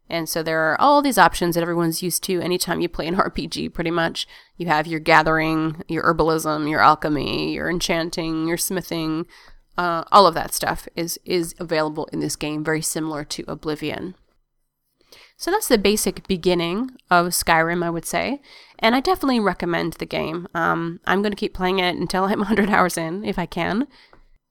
And 0.08 0.28
so 0.28 0.42
there 0.42 0.60
are 0.70 0.80
all 0.80 1.00
these 1.00 1.18
options 1.18 1.54
that 1.54 1.62
everyone's 1.62 2.02
used 2.02 2.22
to 2.24 2.40
anytime 2.40 2.80
you 2.80 2.88
play 2.88 3.06
an 3.06 3.16
RPG, 3.16 3.72
pretty 3.72 3.90
much. 3.90 4.26
You 4.56 4.66
have 4.66 4.86
your 4.86 5.00
gathering, 5.00 5.82
your 5.88 6.02
herbalism, 6.02 6.68
your 6.68 6.80
alchemy, 6.80 7.54
your 7.54 7.70
enchanting, 7.70 8.46
your 8.46 8.58
smithing, 8.58 9.26
uh, 9.78 10.04
all 10.12 10.26
of 10.26 10.34
that 10.34 10.52
stuff 10.52 10.86
is, 10.94 11.18
is 11.24 11.54
available 11.58 12.06
in 12.12 12.20
this 12.20 12.36
game, 12.36 12.62
very 12.62 12.82
similar 12.82 13.24
to 13.24 13.44
Oblivion. 13.48 14.14
So 15.42 15.50
that's 15.50 15.66
the 15.66 15.76
basic 15.76 16.28
beginning 16.28 16.92
of 17.10 17.30
Skyrim, 17.30 17.84
I 17.84 17.90
would 17.90 18.06
say. 18.06 18.40
And 18.78 18.94
I 18.94 19.00
definitely 19.00 19.40
recommend 19.40 19.94
the 19.94 20.06
game. 20.06 20.46
Um, 20.54 21.00
I'm 21.04 21.20
going 21.20 21.32
to 21.32 21.36
keep 21.36 21.52
playing 21.52 21.80
it 21.80 21.96
until 21.96 22.26
I'm 22.26 22.38
100 22.38 22.70
hours 22.70 22.96
in, 22.96 23.24
if 23.24 23.40
I 23.40 23.46
can. 23.46 23.88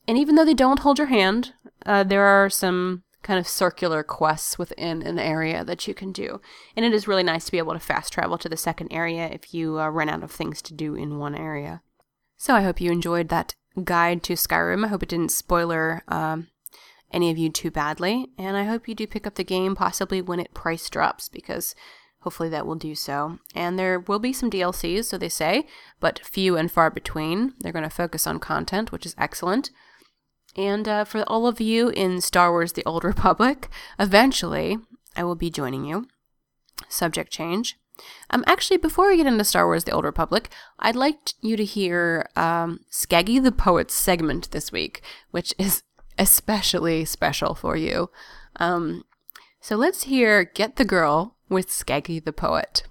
And 0.06 0.18
even 0.18 0.36
though 0.36 0.44
they 0.44 0.54
don't 0.54 0.80
hold 0.80 0.98
your 0.98 1.08
hand, 1.08 1.54
uh, 1.86 2.04
there 2.04 2.26
are 2.26 2.50
some 2.50 3.04
kind 3.24 3.40
of 3.40 3.48
circular 3.48 4.04
quests 4.04 4.60
within 4.60 5.02
an 5.04 5.18
area 5.18 5.64
that 5.64 5.88
you 5.88 5.94
can 5.94 6.12
do. 6.12 6.42
And 6.76 6.86
it 6.86 6.94
is 6.94 7.08
really 7.08 7.24
nice 7.24 7.46
to 7.46 7.54
be 7.54 7.58
able 7.58 7.72
to 7.72 7.80
fast 7.80 8.12
travel 8.12 8.38
to 8.40 8.50
the 8.50 8.58
second 8.58 8.92
area 8.92 9.30
if 9.32 9.54
you 9.54 9.80
uh, 9.80 9.88
run 9.88 10.10
out 10.10 10.24
of 10.24 10.32
things 10.32 10.62
to 10.64 10.74
do 10.74 10.96
in 10.96 11.20
one 11.20 11.36
area. 11.36 11.84
So 12.36 12.54
I 12.54 12.64
hope 12.64 12.82
you 12.82 12.92
enjoyed 12.92 13.30
that 13.30 13.56
guide 13.82 14.24
to 14.24 14.34
Skyrim. 14.34 14.84
I 14.84 14.90
hope 14.90 15.04
it 15.04 15.10
didn't 15.10 15.32
spoiler 15.32 16.04
um, 16.10 16.48
any 17.14 17.32
of 17.32 17.38
you 17.38 17.50
too 17.50 17.72
badly, 17.72 18.30
and 18.38 18.58
I 18.58 18.64
hope 18.64 18.88
you 18.88 18.96
do 18.96 19.08
pick 19.08 19.28
up 19.28 19.36
the 19.36 19.44
game 19.44 19.76
possibly 19.76 20.22
when 20.22 20.40
it 20.40 20.54
price 20.54 20.90
drops 20.90 21.30
because 21.30 21.76
hopefully 22.22 22.50
that 22.50 22.66
will 22.66 22.76
do 22.76 22.96
so. 22.96 23.40
And 23.54 23.78
there 23.78 24.00
will 24.00 24.20
be 24.20 24.34
some 24.34 24.50
DLCs, 24.50 25.06
so 25.06 25.18
they 25.18 25.30
say, 25.30 25.66
but 26.00 26.20
few 26.24 26.56
and 26.56 26.72
far 26.72 26.90
between. 26.90 27.54
They're 27.60 27.72
going 27.72 27.84
to 27.84 27.90
focus 27.90 28.26
on 28.26 28.40
content, 28.40 28.92
which 28.92 29.06
is 29.06 29.16
excellent. 29.18 29.72
And 30.56 30.88
uh, 30.88 31.04
for 31.06 31.24
all 31.24 31.48
of 31.48 31.62
you 31.62 31.90
in 31.90 32.22
Star 32.22 32.52
Wars 32.52 32.74
The 32.74 32.86
Old 32.86 33.04
Republic, 33.04 33.70
eventually 34.00 34.78
I 35.16 35.24
will 35.24 35.36
be 35.36 35.50
joining 35.50 35.86
you. 35.86 36.08
Subject 36.90 37.32
change. 37.32 37.78
Um, 38.30 38.44
actually, 38.48 38.78
before 38.78 39.10
we 39.10 39.18
get 39.18 39.28
into 39.28 39.44
Star 39.44 39.66
Wars 39.66 39.84
The 39.84 39.92
Old 39.92 40.06
Republic, 40.06 40.50
I'd 40.80 40.96
like 40.96 41.34
you 41.42 41.56
to 41.56 41.66
hear 41.66 42.30
um, 42.36 42.80
Skaggy 42.90 43.40
the 43.40 43.52
Poet's 43.52 43.94
segment 43.94 44.52
this 44.52 44.72
week, 44.72 45.02
which 45.32 45.54
is 45.58 45.84
especially 46.18 47.06
special 47.06 47.56
for 47.56 47.76
you. 47.76 48.10
Um, 48.58 49.06
so 49.60 49.76
let's 49.76 50.04
hear 50.04 50.44
Get 50.44 50.76
the 50.76 50.86
Girl 50.86 51.36
with 51.50 51.70
Skaggy 51.70 52.24
the 52.24 52.34
Poet. 52.34 52.84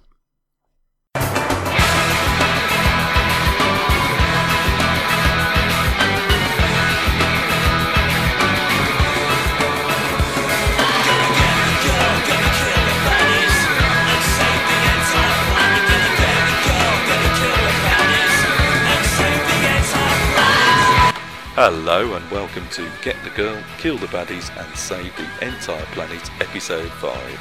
Hello 21.63 22.15
and 22.15 22.31
welcome 22.31 22.67
to 22.69 22.91
Get 23.03 23.15
the 23.23 23.29
Girl, 23.29 23.63
Kill 23.77 23.95
the 23.95 24.07
Baddies 24.07 24.49
and 24.57 24.75
Save 24.75 25.15
the 25.15 25.45
Entire 25.45 25.85
Planet, 25.93 26.31
Episode 26.41 26.89
5 26.93 27.39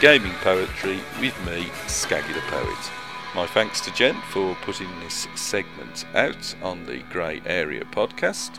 Gaming 0.00 0.32
Poetry 0.40 1.00
with 1.20 1.38
me, 1.44 1.66
Skaggy 1.86 2.32
the 2.32 2.40
Poet. 2.46 2.90
My 3.34 3.46
thanks 3.46 3.82
to 3.82 3.92
Jen 3.92 4.18
for 4.30 4.56
putting 4.62 4.88
this 5.00 5.28
segment 5.34 6.06
out 6.14 6.54
on 6.62 6.86
the 6.86 7.00
Grey 7.10 7.42
Area 7.44 7.84
podcast. 7.84 8.58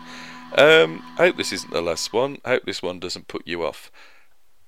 Um, 0.56 1.04
I 1.18 1.26
hope 1.26 1.38
this 1.38 1.54
isn't 1.54 1.74
the 1.74 1.82
last 1.82 2.14
one. 2.14 2.38
I 2.46 2.50
hope 2.50 2.66
this 2.68 2.84
one 2.84 3.00
doesn't 3.00 3.28
put 3.28 3.48
you 3.48 3.66
off. 3.66 3.92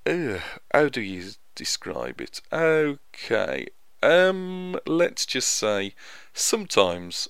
Uh, 0.04 0.40
how 0.74 0.88
do 0.88 1.02
you 1.02 1.22
describe 1.54 2.20
it? 2.20 2.40
Okay. 2.52 3.68
Um, 4.02 4.76
let's 4.88 5.24
just 5.24 5.50
say 5.50 5.94
sometimes 6.34 7.28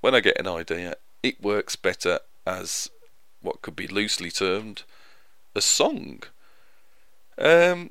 when 0.00 0.14
I 0.14 0.20
get 0.20 0.40
an 0.40 0.48
idea, 0.48 0.94
it 1.22 1.42
works 1.42 1.76
better 1.76 2.20
as 2.48 2.90
what 3.42 3.60
could 3.62 3.76
be 3.76 3.86
loosely 3.86 4.30
termed 4.30 4.82
a 5.54 5.60
song. 5.60 6.22
Um, 7.36 7.90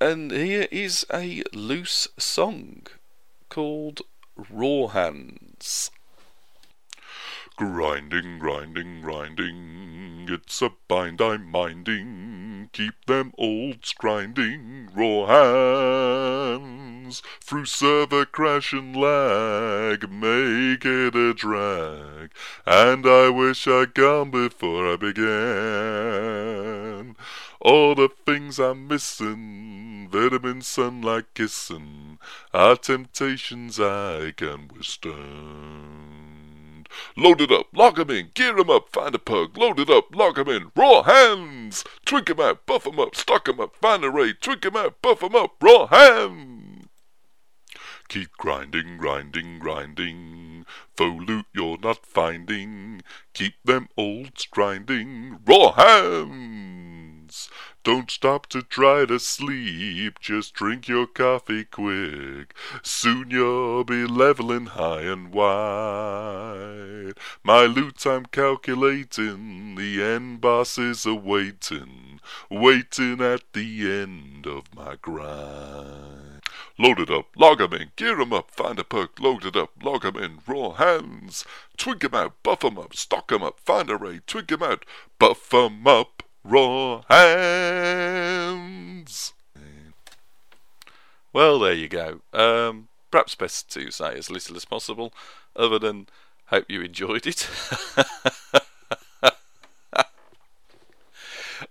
and 0.00 0.32
here 0.32 0.66
is 0.70 1.06
a 1.12 1.42
loose 1.52 2.08
song 2.18 2.86
called 3.48 4.02
Raw 4.50 4.88
Hands. 4.88 5.90
Grinding, 7.56 8.38
grinding, 8.38 9.02
grinding, 9.02 10.26
it's 10.28 10.62
a 10.62 10.70
bind 10.88 11.20
I'm 11.20 11.44
minding. 11.50 12.70
Keep 12.72 13.04
them 13.06 13.34
olds 13.36 13.92
grinding, 13.92 14.88
raw 14.94 15.26
hands. 15.26 17.22
Through 17.42 17.66
server 17.66 18.24
crash 18.24 18.72
and 18.72 18.96
lag, 18.96 20.10
make 20.10 20.86
it 20.86 21.14
a 21.14 21.34
drag. 21.34 22.30
And 22.64 23.06
I 23.06 23.28
wish 23.28 23.68
I'd 23.68 23.92
gone 23.92 24.30
before 24.30 24.90
I 24.90 24.96
began. 24.96 25.22
All 27.60 27.94
the 27.94 28.08
things 28.08 28.58
I'm 28.58 28.88
missing, 28.88 30.08
vitamin 30.10 30.62
sunlight 30.62 31.34
kissing, 31.34 32.18
are 32.54 32.76
temptations 32.76 33.78
I 33.78 34.32
can 34.34 34.70
withstand. 34.74 36.31
Load 37.16 37.40
it 37.40 37.50
up, 37.50 37.68
lock 37.72 37.98
'em 37.98 38.10
in, 38.10 38.30
gear 38.34 38.58
'em 38.58 38.70
up, 38.70 38.92
find 38.92 39.14
a 39.14 39.18
pug, 39.18 39.56
load 39.56 39.80
it 39.80 39.88
up, 39.88 40.14
lock 40.14 40.38
'em 40.38 40.48
in, 40.48 40.72
raw 40.76 41.02
hands! 41.02 41.84
Twink 42.04 42.28
'em 42.28 42.40
out, 42.40 42.66
buff 42.66 42.86
'em 42.86 42.98
up, 43.00 43.14
stock 43.14 43.48
'em 43.48 43.60
up, 43.60 43.76
find 43.76 44.04
a 44.04 44.10
raid, 44.10 44.36
'em 44.64 44.76
out, 44.76 45.00
buff 45.00 45.22
'em 45.22 45.34
up, 45.34 45.56
raw 45.62 45.86
hands! 45.86 46.88
Keep 48.08 48.32
grinding, 48.36 48.98
grinding, 48.98 49.58
grinding. 49.58 50.66
Foe 50.94 51.18
loot 51.26 51.46
you're 51.54 51.78
not 51.78 52.04
finding. 52.04 53.00
Keep 53.32 53.54
them 53.64 53.88
olds 53.96 54.44
grinding. 54.44 55.40
Raw 55.46 55.72
hands! 55.72 56.81
Don't 57.84 58.10
stop 58.10 58.46
to 58.48 58.62
try 58.62 59.06
to 59.06 59.18
sleep. 59.18 60.18
Just 60.20 60.54
drink 60.54 60.88
your 60.88 61.06
coffee 61.06 61.64
quick. 61.64 62.54
Soon 62.82 63.30
you'll 63.30 63.84
be 63.84 64.06
leveling 64.06 64.66
high 64.66 65.02
and 65.02 65.32
wide. 65.32 67.14
My 67.42 67.64
loot 67.64 68.06
I'm 68.06 68.26
calculating. 68.26 69.74
The 69.76 70.02
end 70.02 70.40
boss 70.40 70.78
is 70.78 71.06
awaiting. 71.06 72.20
Waiting 72.50 73.20
at 73.20 73.42
the 73.52 74.02
end 74.02 74.46
of 74.46 74.74
my 74.74 74.96
grind. 75.00 76.42
Load 76.78 77.00
it 77.00 77.10
up, 77.10 77.26
log 77.36 77.60
'em 77.60 77.74
in, 77.74 77.92
gear 77.96 78.20
'em 78.20 78.32
up, 78.32 78.50
find 78.50 78.78
a 78.78 78.84
perk, 78.84 79.20
load 79.20 79.44
it 79.44 79.56
up, 79.56 79.72
log 79.82 80.04
'em 80.04 80.16
in, 80.16 80.40
raw 80.46 80.70
hands. 80.70 81.44
Twig 81.76 82.04
'em 82.04 82.14
out, 82.14 82.42
buff 82.42 82.64
'em 82.64 82.78
up, 82.78 82.94
stock 82.96 83.30
'em 83.30 83.42
up, 83.42 83.60
find 83.60 83.90
a 83.90 83.96
raid, 83.96 84.26
twig 84.26 84.50
'em 84.50 84.62
out, 84.62 84.84
buff 85.18 85.52
'em 85.52 85.86
up, 85.86 86.21
raw 86.44 87.02
hands. 87.08 88.42
Well, 91.32 91.58
there 91.58 91.72
you 91.72 91.88
go. 91.88 92.20
Um, 92.32 92.88
perhaps 93.10 93.34
best 93.34 93.70
to 93.70 93.90
say 93.90 94.14
as 94.16 94.30
little 94.30 94.56
as 94.56 94.64
possible, 94.64 95.12
other 95.56 95.78
than 95.78 96.08
hope 96.46 96.66
you 96.68 96.82
enjoyed 96.82 97.26
it. 97.26 97.48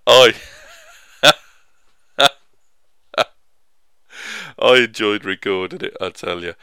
I. 0.07 0.33
I 4.59 4.77
enjoyed 4.77 5.25
recording 5.25 5.81
it, 5.81 5.97
I 5.99 6.09
tell 6.09 6.43
you. 6.43 6.53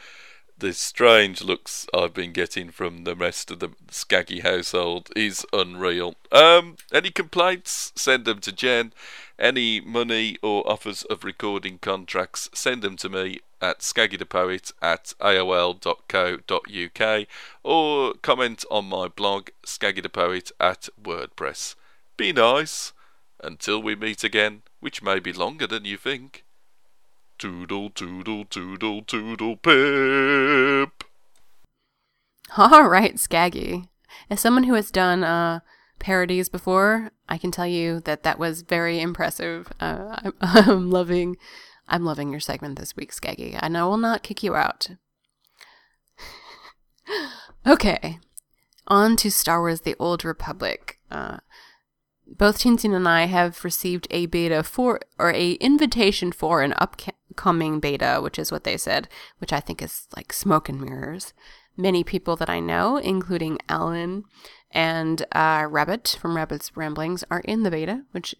The 0.59 0.73
strange 0.73 1.41
looks 1.41 1.87
I've 1.93 2.13
been 2.13 2.33
getting 2.33 2.69
from 2.69 3.05
the 3.05 3.15
rest 3.15 3.49
of 3.49 3.59
the 3.59 3.69
Skaggy 3.89 4.41
household 4.41 5.09
is 5.15 5.45
unreal. 5.53 6.15
Um, 6.33 6.75
any 6.91 7.11
complaints? 7.11 7.93
Send 7.95 8.25
them 8.25 8.41
to 8.41 8.51
Jen. 8.51 8.91
Any 9.39 9.79
money 9.79 10.37
or 10.41 10.69
offers 10.69 11.03
of 11.03 11.23
recording 11.23 11.77
contracts? 11.77 12.49
Send 12.53 12.81
them 12.81 12.97
to 12.97 13.07
me 13.07 13.39
at 13.61 13.79
skaggythepoet 13.79 14.73
at 14.81 15.13
aol.co.uk 15.21 15.77
or 17.63 18.13
comment 18.15 18.65
on 18.69 18.85
my 18.85 19.07
blog 19.07 19.51
skaggythepoet 19.65 20.51
at 20.59 20.89
wordpress. 21.01 21.75
Be 22.17 22.33
nice. 22.33 22.91
Until 23.41 23.81
we 23.81 23.95
meet 23.95 24.25
again, 24.25 24.63
which 24.81 25.01
may 25.01 25.19
be 25.19 25.31
longer 25.31 25.67
than 25.67 25.85
you 25.85 25.95
think. 25.95 26.43
Toodle, 27.39 27.89
toodle, 27.91 28.43
toodle, 28.43 29.01
toodle, 29.03 29.55
pip. 29.55 31.05
All 32.57 32.89
right, 32.89 33.17
Skaggy. 33.17 33.87
As 34.29 34.41
someone 34.41 34.65
who 34.65 34.73
has 34.73 34.91
done 34.91 35.23
uh, 35.23 35.61
parodies 35.99 36.49
before, 36.49 37.11
I 37.29 37.37
can 37.37 37.49
tell 37.51 37.65
you 37.65 38.01
that 38.01 38.23
that 38.23 38.39
was 38.39 38.63
very 38.63 38.99
impressive. 38.99 39.71
Uh, 39.79 40.17
I'm, 40.21 40.33
I'm 40.41 40.91
loving, 40.91 41.37
I'm 41.87 42.03
loving 42.03 42.29
your 42.29 42.41
segment 42.41 42.77
this 42.77 42.97
week, 42.97 43.13
Skaggy, 43.13 43.55
and 43.57 43.77
I 43.77 43.85
will 43.85 43.95
not 43.95 44.21
kick 44.21 44.43
you 44.43 44.57
out. 44.57 44.89
okay, 47.65 48.19
on 48.85 49.15
to 49.15 49.31
Star 49.31 49.61
Wars: 49.61 49.81
The 49.81 49.95
Old 49.97 50.25
Republic. 50.25 50.99
Uh, 51.09 51.37
both 52.37 52.59
Tintin 52.59 52.93
and 52.93 53.07
I 53.07 53.25
have 53.25 53.63
received 53.63 54.07
a 54.11 54.25
beta 54.27 54.63
for 54.63 54.99
or 55.17 55.31
a 55.31 55.53
invitation 55.53 56.31
for 56.31 56.61
an 56.61 56.73
upcoming 56.77 57.79
beta, 57.79 58.19
which 58.21 58.39
is 58.39 58.51
what 58.51 58.63
they 58.63 58.77
said, 58.77 59.07
which 59.39 59.53
I 59.53 59.59
think 59.59 59.81
is 59.81 60.07
like 60.15 60.31
smoke 60.33 60.69
and 60.69 60.79
mirrors. 60.79 61.33
Many 61.75 62.03
people 62.03 62.35
that 62.35 62.49
I 62.49 62.59
know, 62.59 62.97
including 62.97 63.57
Alan 63.69 64.25
and 64.71 65.25
uh, 65.31 65.65
Rabbit 65.69 66.17
from 66.19 66.35
Rabbit's 66.35 66.75
Ramblings, 66.75 67.23
are 67.31 67.39
in 67.41 67.63
the 67.63 67.71
beta, 67.71 68.03
which 68.11 68.35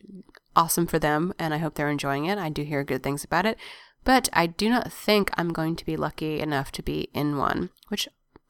awesome 0.56 0.88
for 0.88 1.00
them, 1.00 1.34
and 1.40 1.54
I 1.54 1.58
hope 1.58 1.76
they're 1.76 1.90
enjoying 1.90 2.26
it. 2.26 2.38
I 2.38 2.50
do 2.50 2.64
hear 2.64 2.84
good 2.84 3.02
things 3.02 3.24
about 3.24 3.46
it, 3.46 3.58
but 4.04 4.30
I 4.34 4.48
do 4.48 4.70
not 4.70 4.92
think 4.92 5.32
I'm 5.36 5.54
going 5.54 5.76
to 5.78 5.86
be 5.86 5.96
lucky 5.96 6.40
enough 6.40 6.72
to 6.74 6.84
be 6.84 7.10
in 7.14 7.38
one. 7.38 7.70
Which, 7.88 8.10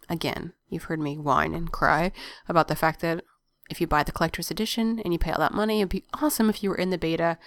again, 0.09 0.53
you've 0.69 0.85
heard 0.85 0.99
me 0.99 1.17
whine 1.17 1.53
and 1.53 1.71
cry 1.71 2.11
about 2.47 2.67
the 2.67 2.75
fact 2.75 3.01
that 3.01 3.23
if 3.69 3.79
you 3.79 3.87
buy 3.87 4.03
the 4.03 4.11
collector's 4.11 4.51
edition 4.51 4.99
and 4.99 5.13
you 5.13 5.19
pay 5.19 5.31
all 5.31 5.39
that 5.39 5.53
money, 5.53 5.79
it'd 5.79 5.89
be 5.89 6.05
awesome 6.21 6.49
if 6.49 6.63
you 6.63 6.69
were 6.69 6.77
in 6.77 6.89
the 6.89 6.97
beta, 6.97 7.37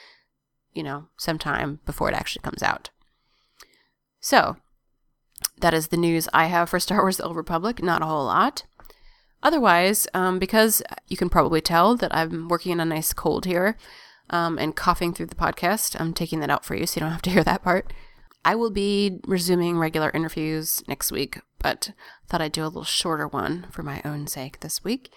you 0.73 0.83
know, 0.83 1.07
sometime 1.17 1.81
before 1.85 2.09
it 2.09 2.15
actually 2.15 2.43
comes 2.43 2.63
out. 2.63 2.91
So, 4.21 4.57
that 5.59 5.75
is 5.75 5.89
the 5.89 5.97
news 5.97 6.29
I 6.33 6.47
have 6.47 6.71
for 6.71 6.81
Star 6.81 6.99
Wars 6.99 7.17
The 7.17 7.25
Old 7.25 7.37
Republic. 7.37 7.83
Not 7.83 8.03
a 8.03 8.07
whole 8.07 8.27
lot. 8.27 8.65
Otherwise, 9.43 10.07
um, 10.15 10.39
because 10.39 10.83
you 11.09 11.17
can 11.17 11.29
probably 11.29 11.61
tell 11.61 11.97
that 11.97 12.15
I'm 12.15 12.49
working 12.49 12.73
in 12.73 12.81
a 12.81 12.85
nice 12.85 13.13
cold 13.13 13.45
here 13.45 13.77
um, 14.31 14.57
and 14.59 14.77
coughing 14.77 15.13
through 15.13 15.27
the 15.27 15.35
podcast, 15.35 16.01
I'm 16.01 16.15
taking 16.15 16.39
that 16.41 16.51
out 16.51 16.65
for 16.65 16.77
you 16.77 16.87
so 16.87 16.97
you 16.97 17.01
don't 17.01 17.13
have 17.13 17.23
to 17.23 17.31
hear 17.33 17.45
that 17.45 17.65
part. 17.65 17.93
I 18.45 18.55
will 18.55 18.71
be 18.71 19.21
resuming 19.27 19.79
regular 19.79 20.11
interviews 20.11 20.83
next 20.89 21.13
week, 21.13 21.41
but 21.59 21.93
thought 22.29 22.41
I'd 22.41 22.53
do 22.53 22.65
a 22.65 22.67
little 22.67 22.85
shorter 22.85 23.29
one 23.29 23.67
for 23.71 23.83
my 23.83 24.01
own 24.05 24.27
sake 24.27 24.61
this 24.61 24.83
week. 24.83 25.13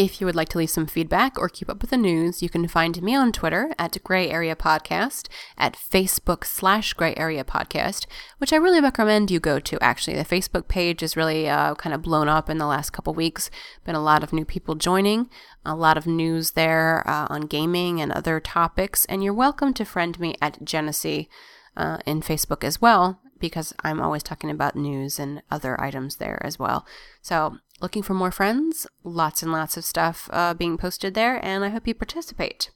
If 0.00 0.18
you 0.18 0.26
would 0.26 0.34
like 0.34 0.48
to 0.48 0.56
leave 0.56 0.70
some 0.70 0.86
feedback 0.86 1.38
or 1.38 1.50
keep 1.50 1.68
up 1.68 1.82
with 1.82 1.90
the 1.90 1.98
news, 1.98 2.42
you 2.42 2.48
can 2.48 2.66
find 2.68 3.02
me 3.02 3.14
on 3.14 3.32
Twitter 3.32 3.74
at 3.78 4.02
Grey 4.02 4.30
Area 4.30 4.56
Podcast, 4.56 5.28
at 5.58 5.76
Facebook 5.76 6.46
slash 6.46 6.94
Grey 6.94 7.12
Area 7.18 7.44
Podcast, 7.44 8.06
which 8.38 8.50
I 8.50 8.56
really 8.56 8.80
recommend 8.80 9.30
you 9.30 9.38
go 9.38 9.60
to. 9.60 9.78
Actually, 9.84 10.16
the 10.16 10.24
Facebook 10.24 10.68
page 10.68 11.02
is 11.02 11.18
really 11.18 11.50
uh, 11.50 11.74
kind 11.74 11.94
of 11.94 12.00
blown 12.00 12.30
up 12.30 12.48
in 12.48 12.56
the 12.56 12.64
last 12.64 12.94
couple 12.94 13.12
weeks. 13.12 13.50
Been 13.84 13.94
a 13.94 14.02
lot 14.02 14.22
of 14.22 14.32
new 14.32 14.46
people 14.46 14.74
joining, 14.74 15.28
a 15.66 15.74
lot 15.74 15.98
of 15.98 16.06
news 16.06 16.52
there 16.52 17.06
uh, 17.06 17.26
on 17.28 17.42
gaming 17.42 18.00
and 18.00 18.10
other 18.10 18.40
topics, 18.40 19.04
and 19.04 19.22
you're 19.22 19.34
welcome 19.34 19.74
to 19.74 19.84
friend 19.84 20.18
me 20.18 20.34
at 20.40 20.64
Jenesee 20.64 21.28
uh, 21.76 21.98
in 22.06 22.22
Facebook 22.22 22.64
as 22.64 22.80
well 22.80 23.20
because 23.40 23.74
I'm 23.82 24.00
always 24.00 24.22
talking 24.22 24.50
about 24.50 24.76
news 24.76 25.18
and 25.18 25.42
other 25.50 25.80
items 25.80 26.16
there 26.16 26.40
as 26.44 26.58
well. 26.58 26.86
So 27.22 27.58
looking 27.80 28.02
for 28.02 28.14
more 28.14 28.30
friends, 28.30 28.86
lots 29.02 29.42
and 29.42 29.52
lots 29.52 29.76
of 29.76 29.84
stuff 29.84 30.28
uh, 30.32 30.54
being 30.54 30.78
posted 30.78 31.14
there, 31.14 31.44
and 31.44 31.64
I 31.64 31.70
hope 31.70 31.86
you 31.86 31.94
participate. 31.94 32.70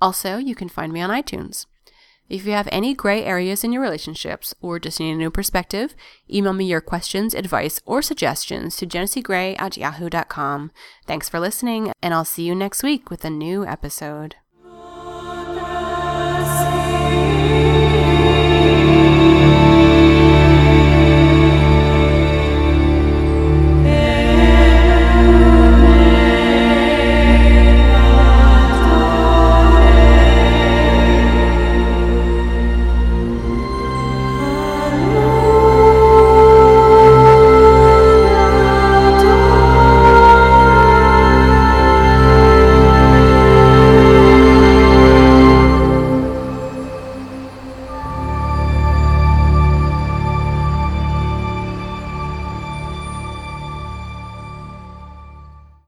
Also, 0.00 0.36
you 0.36 0.54
can 0.54 0.68
find 0.68 0.92
me 0.92 1.00
on 1.00 1.10
iTunes. 1.10 1.66
If 2.28 2.46
you 2.46 2.52
have 2.52 2.68
any 2.72 2.94
gray 2.94 3.24
areas 3.24 3.62
in 3.62 3.72
your 3.72 3.82
relationships 3.82 4.54
or 4.60 4.78
just 4.78 4.98
need 4.98 5.12
a 5.12 5.16
new 5.16 5.30
perspective, 5.30 5.94
email 6.32 6.54
me 6.54 6.64
your 6.64 6.80
questions, 6.80 7.34
advice, 7.34 7.80
or 7.84 8.00
suggestions 8.00 8.76
to 8.76 8.86
jeneseegrey 8.86 9.54
at 9.60 9.76
yahoo.com. 9.76 10.70
Thanks 11.06 11.28
for 11.28 11.38
listening, 11.38 11.92
and 12.02 12.14
I'll 12.14 12.24
see 12.24 12.44
you 12.44 12.54
next 12.54 12.82
week 12.82 13.10
with 13.10 13.24
a 13.24 13.30
new 13.30 13.66
episode. 13.66 14.36